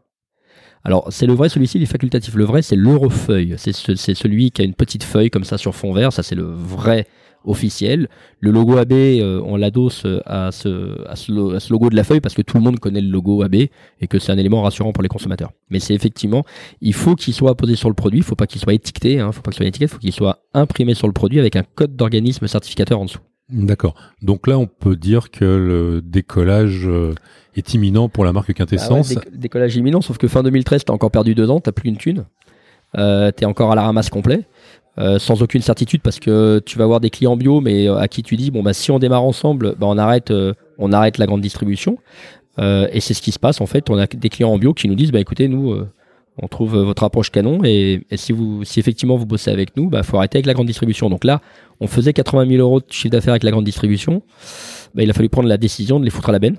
[0.83, 2.35] Alors, c'est le vrai, celui-ci, il est facultatif.
[2.35, 3.55] Le vrai, c'est l'eurofeuille.
[3.57, 6.13] C'est celui qui a une petite feuille comme ça sur fond vert.
[6.13, 7.07] Ça, c'est le vrai
[7.47, 8.09] officiel.
[8.39, 12.35] Le logo AB, euh, on l'adosse à ce, à, ce, logo de la feuille parce
[12.35, 15.01] que tout le monde connaît le logo AB et que c'est un élément rassurant pour
[15.01, 15.51] les consommateurs.
[15.69, 16.43] Mais c'est effectivement,
[16.81, 19.31] il faut qu'il soit posé sur le produit, il faut pas qu'il soit étiqueté, hein,
[19.31, 21.63] faut pas qu'il soit étiqueté, il faut qu'il soit imprimé sur le produit avec un
[21.63, 23.19] code d'organisme certificateur en dessous.
[23.49, 23.95] D'accord.
[24.21, 27.13] Donc là, on peut dire que le décollage euh,
[27.55, 29.13] est imminent pour la marque Quintessence.
[29.13, 31.97] Bah décollage imminent, sauf que fin 2013, t'as encore perdu deux ans, t'as plus une
[31.97, 32.25] thune.
[32.97, 34.45] Euh, t'es encore à la ramasse complet.
[34.99, 38.07] Euh, sans aucune certitude parce que tu vas avoir des clients bio mais euh, à
[38.07, 41.19] qui tu dis bon bah si on démarre ensemble bah, on arrête euh, on arrête
[41.19, 41.97] la grande distribution.
[42.59, 43.87] Et c'est ce qui se passe en fait.
[43.91, 45.79] On a des clients en bio qui nous disent bah écoutez nous
[46.41, 50.01] on trouve votre approche canon et, si vous si effectivement vous bossez avec nous bah
[50.01, 51.11] faut arrêter avec la grande distribution.
[51.11, 51.41] Donc là
[51.79, 54.23] on faisait 80 000 euros de chiffre d'affaires avec la grande distribution.
[54.95, 56.57] Bah, il a fallu prendre la décision de les foutre à la benne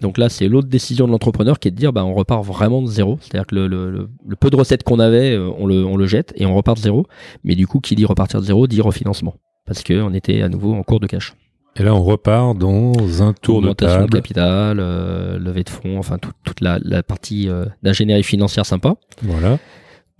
[0.00, 2.82] donc là, c'est l'autre décision de l'entrepreneur qui est de dire, bah, on repart vraiment
[2.82, 3.18] de zéro.
[3.20, 6.06] C'est-à-dire que le, le, le, peu de recettes qu'on avait, euh, on le, on le
[6.06, 7.06] jette et on repart de zéro.
[7.44, 9.34] Mais du coup, qui dit repartir de zéro dit refinancement.
[9.66, 11.34] Parce qu'on était à nouveau en cours de cash.
[11.76, 14.10] Et là, on repart dans un tour de table.
[14.10, 18.96] de capital, euh, levée de fonds, enfin toute la, la partie euh, d'ingénierie financière sympa.
[19.22, 19.58] Voilà.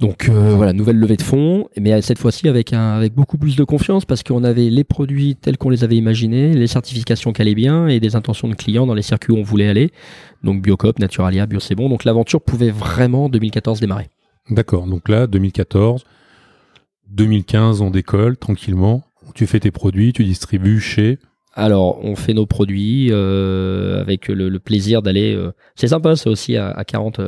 [0.01, 3.55] Donc euh, voilà, nouvelle levée de fonds, mais cette fois-ci avec un, avec beaucoup plus
[3.55, 7.43] de confiance parce qu'on avait les produits tels qu'on les avait imaginés, les certifications qui
[7.43, 9.93] allaient bien et des intentions de clients dans les circuits où on voulait aller.
[10.43, 11.91] Donc Biocop, Naturalia, Bio c'est bon.
[11.91, 14.09] Donc l'aventure pouvait vraiment 2014 démarrer.
[14.49, 14.87] D'accord.
[14.87, 16.05] Donc là, 2014,
[17.11, 19.05] 2015, on décolle tranquillement.
[19.35, 21.19] Tu fais tes produits, tu distribues chez
[21.61, 25.35] alors, on fait nos produits euh, avec le, plaisir d'aller.
[25.35, 27.21] Euh, c'est sympa, c'est aussi à, 40,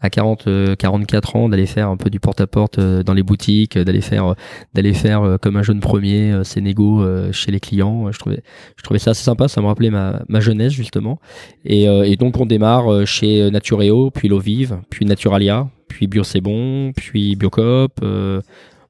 [0.00, 4.00] à 40, 44 euh, ans d'aller faire un peu du porte-à-porte dans les boutiques, d'aller
[4.00, 4.34] faire,
[4.74, 8.12] d'aller faire comme un jeune premier négos chez les clients.
[8.12, 8.42] Je trouvais,
[8.76, 9.48] je trouvais ça assez sympa.
[9.48, 11.18] Ça me rappelait ma, ma jeunesse justement.
[11.64, 16.40] Et, et donc on démarre chez Natureo, puis L'eau vive, puis Naturalia, puis Bio c'est
[16.40, 18.00] bon, puis Biocop.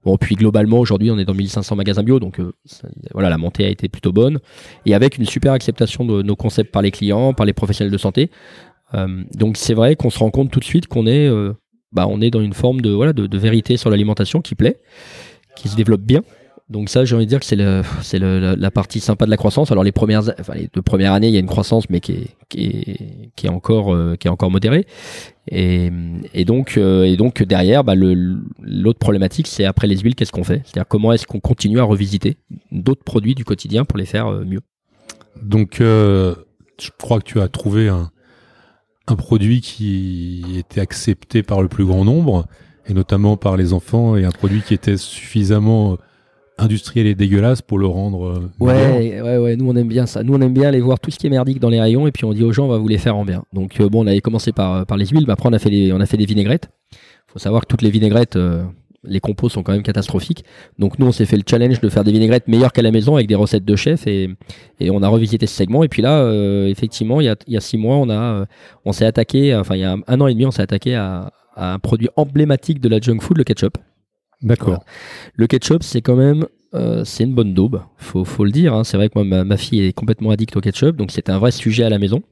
[0.05, 2.53] Bon, puis globalement, aujourd'hui, on est dans 1500 magasins bio, donc euh,
[3.13, 4.39] voilà, la montée a été plutôt bonne.
[4.85, 7.99] Et avec une super acceptation de nos concepts par les clients, par les professionnels de
[7.99, 8.31] santé.
[8.93, 11.55] Euh, donc c'est vrai qu'on se rend compte tout de suite qu'on est, euh,
[11.93, 14.79] bah, on est dans une forme de, de vérité sur l'alimentation qui plaît,
[15.57, 16.23] qui se développe bien.
[16.71, 19.31] Donc ça, j'ai envie de dire que c'est le, c'est le, la partie sympa de
[19.31, 19.71] la croissance.
[19.71, 22.13] Alors les premières, enfin les deux premières années, il y a une croissance, mais qui
[22.13, 24.87] est, qui est, qui est encore, euh, qui est encore modérée.
[25.49, 25.91] Et,
[26.33, 30.33] et donc, euh, et donc derrière, bah, le, l'autre problématique, c'est après les huiles, qu'est-ce
[30.33, 30.63] qu'on fait?
[30.65, 32.39] C'est-à-dire comment est-ce qu'on continue à revisiter
[32.73, 34.61] d'autres produits du quotidien pour les faire euh, mieux?
[35.43, 36.35] Donc, je
[36.99, 38.11] crois que tu as trouvé un,
[39.07, 42.47] un produit qui était accepté par le plus grand nombre,
[42.87, 45.99] et notamment par les enfants, et un produit qui était suffisamment
[46.59, 48.27] industriel et dégueulasse pour le rendre.
[48.27, 50.23] Euh, ouais, ouais, ouais, nous on aime bien ça.
[50.23, 52.13] Nous on aime bien aller voir tout ce qui est merdique dans les rayons et
[52.13, 53.45] puis on dit aux gens on va vous les faire en bien.
[53.53, 55.71] Donc euh, bon, on avait commencé par, par les huiles, mais après on a fait,
[55.71, 56.71] les, on a fait des vinaigrettes.
[57.27, 58.39] faut savoir que toutes les vinaigrettes,
[59.07, 60.45] les compos sont quand même catastrophiques.
[60.79, 63.15] Donc nous, on s'est fait le challenge de faire des vinaigrettes meilleures qu'à la maison
[63.15, 64.31] avec des recettes de chef et,
[64.81, 65.85] et on a revisité ce segment.
[65.85, 68.15] Et puis là, euh, effectivement, il y, a, il y a six mois, on a,
[68.15, 68.47] euh,
[68.85, 71.33] on s'est attaqué, enfin il y a un, an et demi, on s'est attaqué à,
[71.55, 73.79] à, un produit emblématique de la junk food, le ketchup.
[74.45, 74.85] D'accord.
[75.35, 78.75] Le ketchup, c'est quand même euh, c'est une bonne daube, faut, faut le dire.
[78.75, 78.85] Hein.
[78.85, 81.39] C'est vrai que moi, ma, ma, fille est complètement addicte au ketchup, donc c'était un
[81.39, 82.23] vrai sujet à la maison.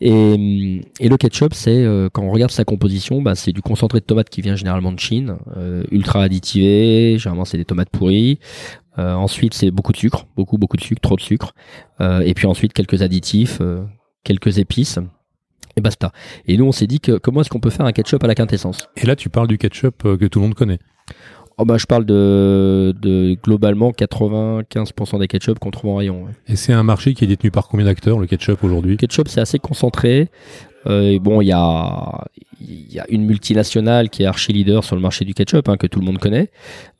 [0.00, 4.00] Et, et le ketchup, c'est euh, quand on regarde sa composition, bah, c'est du concentré
[4.00, 7.16] de tomate qui vient généralement de Chine, euh, ultra additivé.
[7.18, 8.38] Généralement, c'est des tomates pourries.
[8.98, 11.54] Euh, ensuite, c'est beaucoup de sucre, beaucoup beaucoup de sucre, trop de sucre.
[12.00, 13.60] Euh, et puis ensuite, quelques additifs,
[14.24, 14.98] quelques épices.
[15.76, 16.12] Et basta.
[16.46, 18.34] Et nous, on s'est dit que comment est-ce qu'on peut faire un ketchup à la
[18.34, 18.88] quintessence?
[18.96, 20.78] Et là, tu parles du ketchup que tout le monde connaît.
[21.56, 26.24] Oh bah, je parle de, de globalement 95% des ketchup qu'on trouve en rayon.
[26.24, 26.32] Ouais.
[26.48, 28.92] Et c'est un marché qui est détenu par combien d'acteurs, le ketchup aujourd'hui?
[28.92, 30.30] Le ketchup, c'est assez concentré.
[30.86, 32.24] Euh, bon, il y a,
[32.60, 35.86] y a une multinationale qui est archi leader sur le marché du ketchup, hein, que
[35.86, 36.50] tout le monde connaît.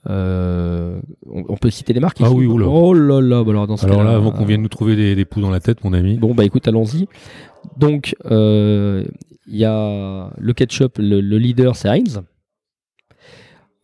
[0.08, 2.18] Euh, on, on, peut citer des marques?
[2.22, 2.66] Ah oui, oula.
[2.66, 5.14] Oh là là, bah alors dans ce Alors là, avant qu'on vienne nous trouver des,
[5.14, 6.16] des poux dans la tête, mon ami.
[6.16, 7.08] Bon, bah écoute, allons-y.
[7.76, 9.04] Donc, euh,
[9.46, 12.22] il y a le ketchup, le, le leader, c'est Heinz.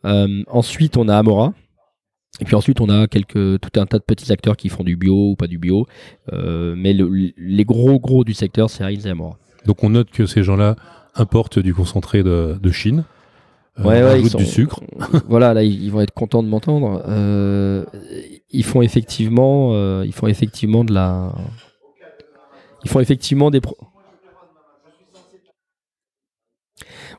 [0.05, 1.53] Euh, ensuite, on a Amora.
[2.41, 4.97] Et puis ensuite, on a quelques, tout un tas de petits acteurs qui font du
[4.97, 5.87] bio ou pas du bio.
[6.33, 9.37] Euh, mais le, les gros gros du secteur, c'est Heinz et Amora.
[9.67, 10.77] Donc on note que ces gens-là
[11.15, 13.05] importent du concentré de, de Chine.
[13.79, 14.81] Euh, ouais, ouais, ils sont, du sucre.
[15.29, 17.03] voilà, là, ils vont être contents de m'entendre.
[17.09, 17.85] Euh,
[18.51, 21.33] ils font effectivement, euh, ils font effectivement de la,
[22.85, 23.61] ils font effectivement des.
[23.61, 23.77] Pro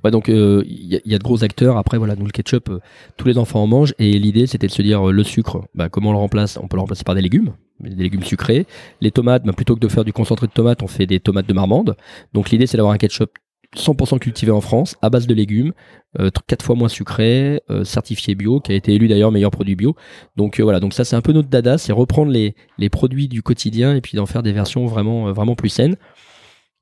[0.04, 1.78] Ouais, donc il euh, y, y, a de gros acteurs.
[1.78, 2.80] Après, voilà, nous le ketchup, euh,
[3.18, 3.94] tous les enfants en mangent.
[4.00, 6.58] Et l'idée, c'était de se dire euh, le sucre, bah, comment on le remplace?
[6.62, 8.66] On peut le remplacer par des légumes, des légumes sucrés.
[9.00, 11.48] Les tomates, bah, plutôt que de faire du concentré de tomates, on fait des tomates
[11.48, 11.96] de marmande.
[12.34, 13.32] Donc l'idée, c'est d'avoir un ketchup
[13.78, 15.72] 100% cultivé en France, à base de légumes,
[16.46, 19.96] quatre fois moins sucré, certifié bio, qui a été élu d'ailleurs meilleur produit bio.
[20.36, 23.42] Donc voilà, donc ça c'est un peu notre dada, c'est reprendre les, les produits du
[23.42, 25.96] quotidien et puis d'en faire des versions vraiment vraiment plus saines.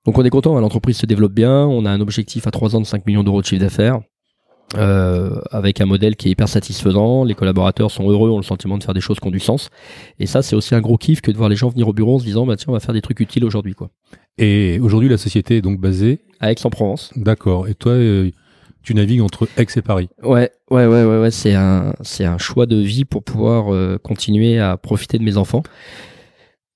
[0.10, 2.76] Donc on est content, hein, l'entreprise se développe bien, on a un objectif à 3
[2.76, 4.00] ans de 5 millions d'euros de chiffre d'affaires.
[4.76, 8.80] Euh, avec un modèle qui est hyper satisfaisant, les collaborateurs sont heureux, ont le sentiment
[8.80, 9.70] de faire des choses qui ont du sens.
[10.18, 12.16] Et ça, c'est aussi un gros kiff que de voir les gens venir au bureau
[12.16, 13.92] en se disant, bah tiens, on va faire des trucs utiles aujourd'hui, quoi.
[14.40, 17.12] Et aujourd'hui, la société est donc basée à Aix-en-Provence.
[17.16, 17.68] D'accord.
[17.68, 18.32] Et toi, euh,
[18.82, 20.10] tu navigues entre Aix et Paris.
[20.24, 21.30] Ouais, ouais, ouais, ouais, ouais.
[21.30, 25.38] C'est un, c'est un choix de vie pour pouvoir euh, continuer à profiter de mes
[25.38, 25.62] enfants.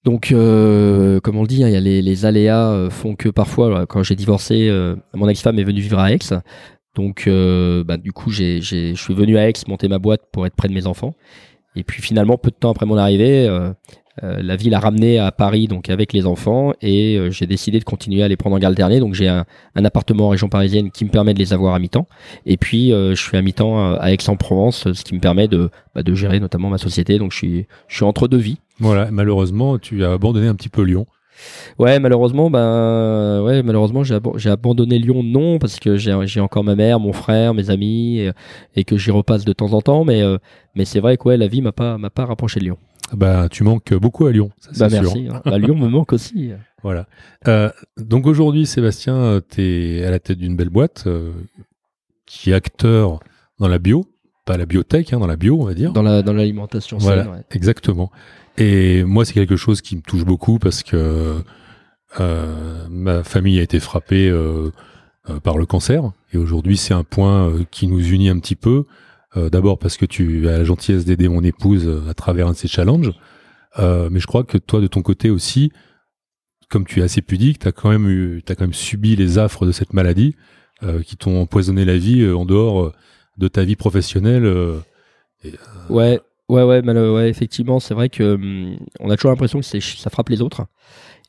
[0.03, 4.03] Donc, euh, comme on le dit, hein, y a les, aléas font que parfois, quand
[4.03, 6.19] j'ai divorcé, euh, mon ex-femme est venue vivre à Aix.
[6.95, 10.45] Donc, euh, bah, du coup, j'ai, je suis venu à Aix monter ma boîte pour
[10.45, 11.15] être près de mes enfants.
[11.75, 13.71] Et puis finalement, peu de temps après mon arrivée, euh,
[14.23, 17.79] euh, la ville a ramené à Paris donc avec les enfants et euh, j'ai décidé
[17.79, 18.99] de continuer à les prendre en garde dernier.
[18.99, 19.45] Donc j'ai un,
[19.75, 22.07] un, appartement en région parisienne qui me permet de les avoir à mi-temps.
[22.45, 26.13] Et puis je suis à mi-temps à Aix-en-Provence, ce qui me permet de, bah, de
[26.13, 27.17] gérer notamment ma société.
[27.17, 28.59] Donc je suis, je suis entre deux vies.
[28.79, 31.05] Voilà, malheureusement, tu as abandonné un petit peu Lyon.
[31.79, 36.75] Ouais, malheureusement, ben, ouais, malheureusement, j'ai, ab abandonné Lyon, non, parce que j'ai, encore ma
[36.75, 38.31] mère, mon frère, mes amis, et,
[38.75, 40.37] et que j'y repasse de temps en temps, mais, euh,
[40.75, 42.77] mais c'est vrai que ouais, la vie m'a pas, m'a pas rapproché de Lyon.
[43.13, 44.51] Bah, tu manques beaucoup à Lyon.
[44.59, 45.27] Ça, bah, merci.
[45.29, 45.41] Hein.
[45.45, 46.51] bah, Lyon me manque aussi.
[46.81, 47.07] Voilà.
[47.47, 51.31] Euh, donc aujourd'hui, Sébastien, tu es à la tête d'une belle boîte euh,
[52.25, 53.19] qui est acteur
[53.59, 54.05] dans la bio,
[54.45, 55.93] pas la biotech, hein, dans la bio, on va dire.
[55.93, 57.41] Dans, la, dans l'alimentation voilà, saine, ouais.
[57.51, 58.11] Exactement.
[58.57, 61.41] Et moi, c'est quelque chose qui me touche beaucoup parce que
[62.19, 64.69] euh, ma famille a été frappée euh,
[65.29, 66.11] euh, par le cancer.
[66.33, 68.83] Et aujourd'hui, c'est un point euh, qui nous unit un petit peu.
[69.37, 72.57] Euh, d'abord parce que tu as la gentillesse d'aider mon épouse à travers un de
[72.57, 73.13] ces challenges.
[73.77, 75.71] mais je crois que toi, de ton côté aussi,
[76.69, 79.65] comme tu es assez pudique, tu as, quand même as quand même subi les affres
[79.65, 80.35] de cette maladie
[81.05, 82.91] qui t'ont empoisonné la vie en dehors
[83.37, 84.45] de ta vie professionnelle.
[85.89, 89.65] Ouais, Ouais, ouais, mais ouais, effectivement, c'est vrai que hum, on a toujours l'impression que
[89.65, 90.65] ça frappe les autres.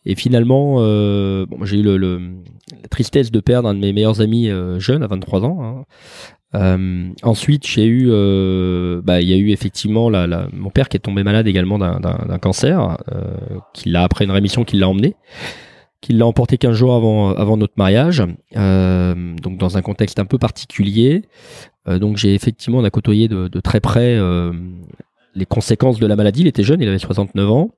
[0.06, 2.20] Et finalement, euh, bon, j'ai eu le, le,
[2.82, 5.62] la tristesse de perdre un de mes meilleurs amis euh, jeunes, à 23 ans.
[5.62, 5.84] Hein.
[6.54, 10.88] Euh, ensuite, j'ai eu, euh, bah, il y a eu effectivement la, la, mon père
[10.88, 13.36] qui est tombé malade également d'un cancer, euh,
[13.72, 15.16] qui l'a après une rémission, qui l'a emmené,
[16.04, 18.22] qui l'a emporté 15 jours avant, notre mariage,
[18.58, 21.22] euh, donc dans un contexte un peu particulier.
[21.88, 24.52] Euh, donc j'ai effectivement on a côtoyé de, très près euh,
[25.34, 26.42] les conséquences de la maladie.
[26.42, 27.70] Il était jeune, il avait 69 ans.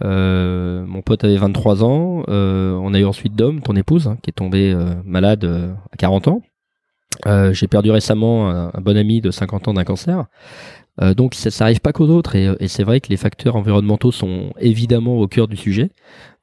[0.00, 2.22] Mon pote avait 23 ans.
[2.26, 5.44] On a eu ensuite Dom, ton épouse, hein, qui est tombée malade
[5.92, 6.42] à 40 ans.
[7.52, 10.24] J'ai perdu récemment un, bon ami de 50 ans d'un cancer.
[11.18, 12.34] donc ça, ça arrive pas qu'aux autres.
[12.34, 15.90] Et c'est vrai que les facteurs environnementaux sont évidemment au cœur du sujet.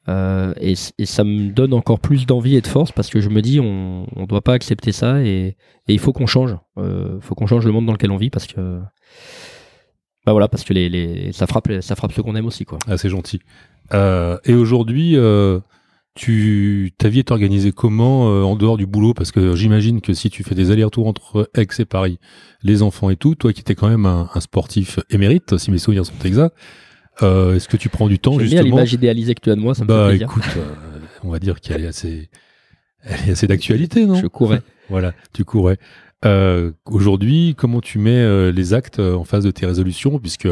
[0.08, 3.42] Euh, et, ça me donne encore plus d'envie et de force parce que je me
[3.42, 6.56] dis on ne doit pas accepter ça et, il faut qu'on change.
[6.78, 8.80] Il euh, faut qu'on change le monde dans lequel on vit parce que
[10.26, 12.78] bah voilà parce que les, les ça frappe ça frappe ceux qu'on aime aussi quoi.
[12.88, 13.40] Ah c'est gentil.
[13.94, 15.16] Euh, et aujourd'hui
[16.14, 19.16] tu ta vie est organisée comment en dehors du boulot?
[19.16, 22.20] Parce que j'imagine que si tu fais des allers-retours entre Aix et Paris,
[22.62, 26.06] les enfants et tout, toi qui étais quand même un sportif émérite si mes souvenirs
[26.06, 26.56] sont exacts
[27.22, 29.62] euh, Est-ce que tu prends du temps justement bien l'image idéalisée que tu as de
[29.62, 30.28] moi, ça me bah, fait plaisir.
[30.30, 32.30] écoute, euh, on va dire qu'elle est assez,
[33.04, 34.16] elle est assez d'actualité, non?
[34.16, 34.62] Je courais.
[34.90, 35.78] voilà, tu courais.
[36.26, 40.48] Euh, Aujourd'hui, comment tu mets euh, les actes euh, en face de tes résolutions, puisque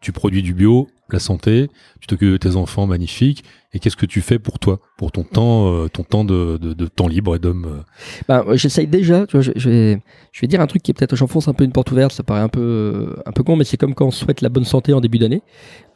[0.00, 1.68] tu produis du bio, la santé,
[2.00, 5.22] tu t'occupes de tes enfants magnifiques, et qu'est-ce que tu fais pour toi, pour ton
[5.22, 7.82] temps, euh, ton temps de, de, de, temps libre et d'homme euh
[8.28, 10.00] ben, J'essaye déjà, tu vois, je, vais,
[10.32, 12.22] je vais dire un truc qui est peut-être, j'enfonce un peu une porte ouverte, ça
[12.22, 14.64] paraît un peu, euh, un peu con, mais c'est comme quand on souhaite la bonne
[14.64, 15.42] santé en début d'année.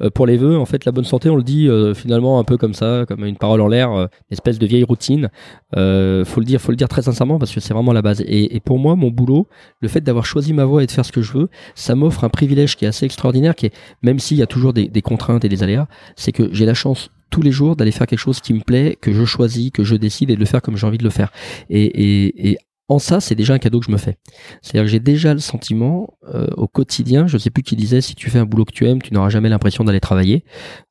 [0.03, 2.57] Euh, pour les vœux, en fait, la bonne santé, on le dit finalement un peu
[2.57, 5.31] comme ça, comme une parole en l'air, une espèce de vieille routine.
[5.73, 8.21] faut le dire, faut le dire très sincèrement parce que c'est vraiment la base.
[8.23, 9.47] Et, et, pour moi, mon boulot,
[9.81, 12.25] le fait d'avoir choisi ma voie et de faire ce que je veux, ça m'offre
[12.25, 15.03] un privilège qui est assez extraordinaire, qui est, même s'il y a toujours des, des
[15.03, 18.19] contraintes et des aléas, c'est que j'ai la chance tous les jours d'aller faire quelque
[18.19, 20.77] chose qui me plaît, que je choisis, que je décide et de le faire comme
[20.77, 21.31] j'ai envie de le faire.
[21.69, 22.59] Et, et,
[22.89, 24.17] en ça, c'est déjà un cadeau que je me fais.
[24.63, 28.17] C'est-à-dire que j'ai déjà le sentiment euh, au quotidien, je sais plus qui disait, si
[28.17, 30.45] tu fais un boulot que tu aimes, tu n'auras jamais l'impression d'aller travailler.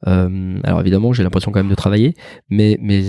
[0.07, 2.13] Euh, alors évidemment, j'ai l'impression quand même de travailler,
[2.49, 3.01] mais, mais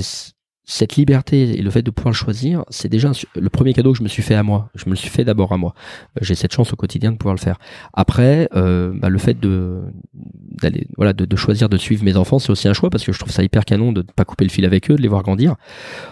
[0.71, 4.05] cette liberté et le fait de pouvoir choisir, c'est déjà le premier cadeau que je
[4.05, 4.69] me suis fait à moi.
[4.77, 5.75] Je me le suis fait d'abord à moi.
[6.17, 7.59] Euh, j'ai cette chance au quotidien de pouvoir le faire.
[7.93, 9.81] Après, euh, bah, le fait de
[10.15, 13.11] d'aller voilà de, de, choisir de suivre mes enfants, c'est aussi un choix parce que
[13.11, 15.09] je trouve ça hyper canon de ne pas couper le fil avec eux, de les
[15.09, 15.57] voir grandir.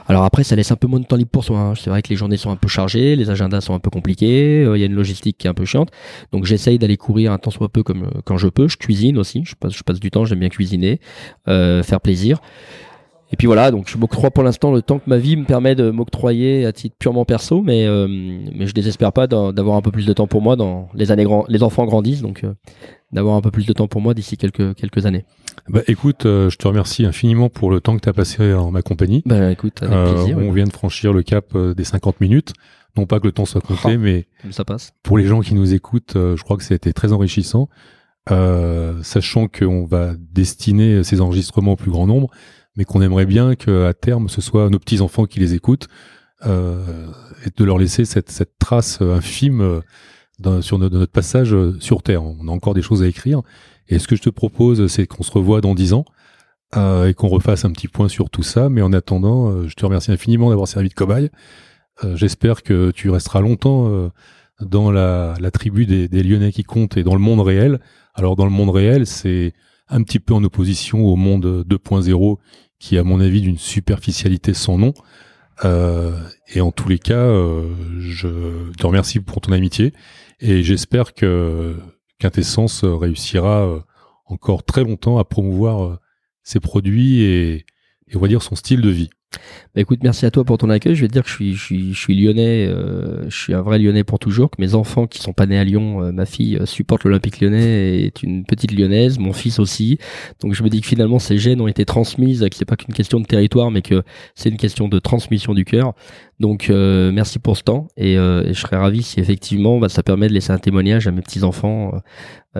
[0.08, 1.60] Alors après, ça laisse un peu moins de temps libre pour soi.
[1.60, 1.74] Hein.
[1.76, 4.64] C'est vrai que les journées sont un peu chargées, les agendas sont un peu compliqués,
[4.64, 5.90] euh, il y a une logistique qui est un peu chiante.
[6.32, 8.66] Donc j'essaye d'aller courir un temps soit peu comme quand je peux.
[8.66, 9.44] Je cuisine aussi.
[9.44, 10.24] Je passe je passe du temps.
[10.24, 10.98] J'aime bien cuisiner,
[11.46, 12.40] euh, faire plaisir.
[13.30, 15.74] Et puis voilà, donc je m'octroie pour l'instant le temps que ma vie me permet
[15.74, 19.90] de m'octroyer à titre purement perso, mais euh, mais je désespère pas d'avoir un peu
[19.90, 22.54] plus de temps pour moi dans les années grands, les enfants grandissent, donc euh,
[23.12, 25.26] d'avoir un peu plus de temps pour moi d'ici quelques quelques années.
[25.68, 28.70] Bah écoute, euh, je te remercie infiniment pour le temps que tu as passé en
[28.70, 29.22] ma compagnie.
[29.26, 30.38] Bah écoute, avec plaisir.
[30.38, 32.54] On vient de franchir le cap des 50 minutes.
[32.96, 34.92] Non pas que le temps soit compté, Oh, mais ça passe.
[35.02, 37.68] pour les gens qui nous écoutent, je crois que ça a été très enrichissant,
[39.02, 42.30] sachant qu'on va destiner ces enregistrements au plus grand nombre
[42.78, 45.88] mais qu'on aimerait bien qu'à terme, ce soit nos petits-enfants qui les écoutent,
[46.46, 47.08] euh,
[47.44, 49.82] et de leur laisser cette, cette trace infime
[50.38, 52.24] dans, sur notre, notre, passage sur Terre.
[52.24, 53.42] On a encore des choses à écrire.
[53.88, 56.04] Et ce que je te propose, c'est qu'on se revoie dans dix ans
[56.76, 58.68] euh, et qu'on refasse un petit point sur tout ça.
[58.68, 61.30] Mais en attendant, euh, je te remercie infiniment d'avoir servi de cobaye.
[62.04, 64.10] Euh, J'espère que tu resteras longtemps euh,
[64.60, 67.80] dans la, la tribu des, des Lyonnais qui comptent et dans le monde réel.
[68.14, 69.52] Alors dans le monde réel, c'est
[69.88, 72.36] un petit peu en opposition au monde 2.0
[72.78, 74.94] qui à mon avis d'une superficialité sans nom.
[75.64, 76.16] Euh,
[76.54, 79.92] et en tous les cas, euh, je te remercie pour ton amitié
[80.40, 81.76] et j'espère que
[82.20, 83.80] Quintessence réussira euh,
[84.26, 85.98] encore très longtemps à promouvoir
[86.42, 87.66] ses produits et,
[88.06, 89.10] et on va dire son style de vie.
[89.74, 90.94] Bah écoute, merci à toi pour ton accueil.
[90.94, 93.78] Je vais te dire que je suis, je suis, lyonnais, euh, je suis un vrai
[93.78, 94.50] lyonnais pour toujours.
[94.50, 97.40] Que mes enfants qui sont pas nés à Lyon, euh, ma fille euh, supporte l'Olympique
[97.40, 99.98] lyonnais et est une petite lyonnaise, mon fils aussi.
[100.40, 102.94] Donc je me dis que finalement ces gènes ont été transmises, que c'est pas qu'une
[102.94, 104.02] question de territoire, mais que
[104.34, 105.92] c'est une question de transmission du cœur.
[106.40, 110.32] Donc merci pour ce temps et, je serais ravi si effectivement bah, ça permet de
[110.32, 111.92] laisser un témoignage à mes petits enfants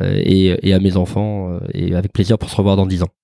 [0.00, 3.17] et, et, à mes enfants et avec plaisir pour se revoir dans dix ans.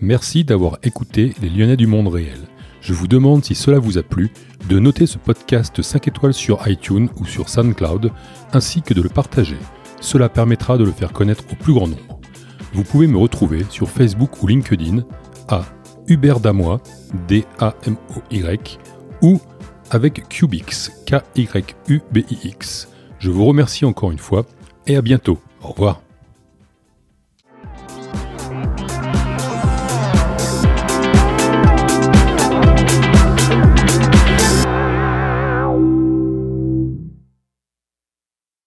[0.00, 2.38] Merci d'avoir écouté les Lyonnais du monde réel.
[2.82, 4.30] Je vous demande si cela vous a plu
[4.68, 8.12] de noter ce podcast 5 étoiles sur iTunes ou sur SoundCloud,
[8.52, 9.56] ainsi que de le partager.
[10.02, 12.20] Cela permettra de le faire connaître au plus grand nombre.
[12.74, 15.02] Vous pouvez me retrouver sur Facebook ou LinkedIn
[15.48, 15.64] à
[16.08, 16.78] Hubert Damoy,
[17.26, 18.78] D-A-M-O-Y,
[19.22, 19.40] ou
[19.90, 22.88] avec Cubix, K-Y-U-B-I-X.
[23.18, 24.44] Je vous remercie encore une fois
[24.86, 25.38] et à bientôt.
[25.62, 26.05] Au revoir.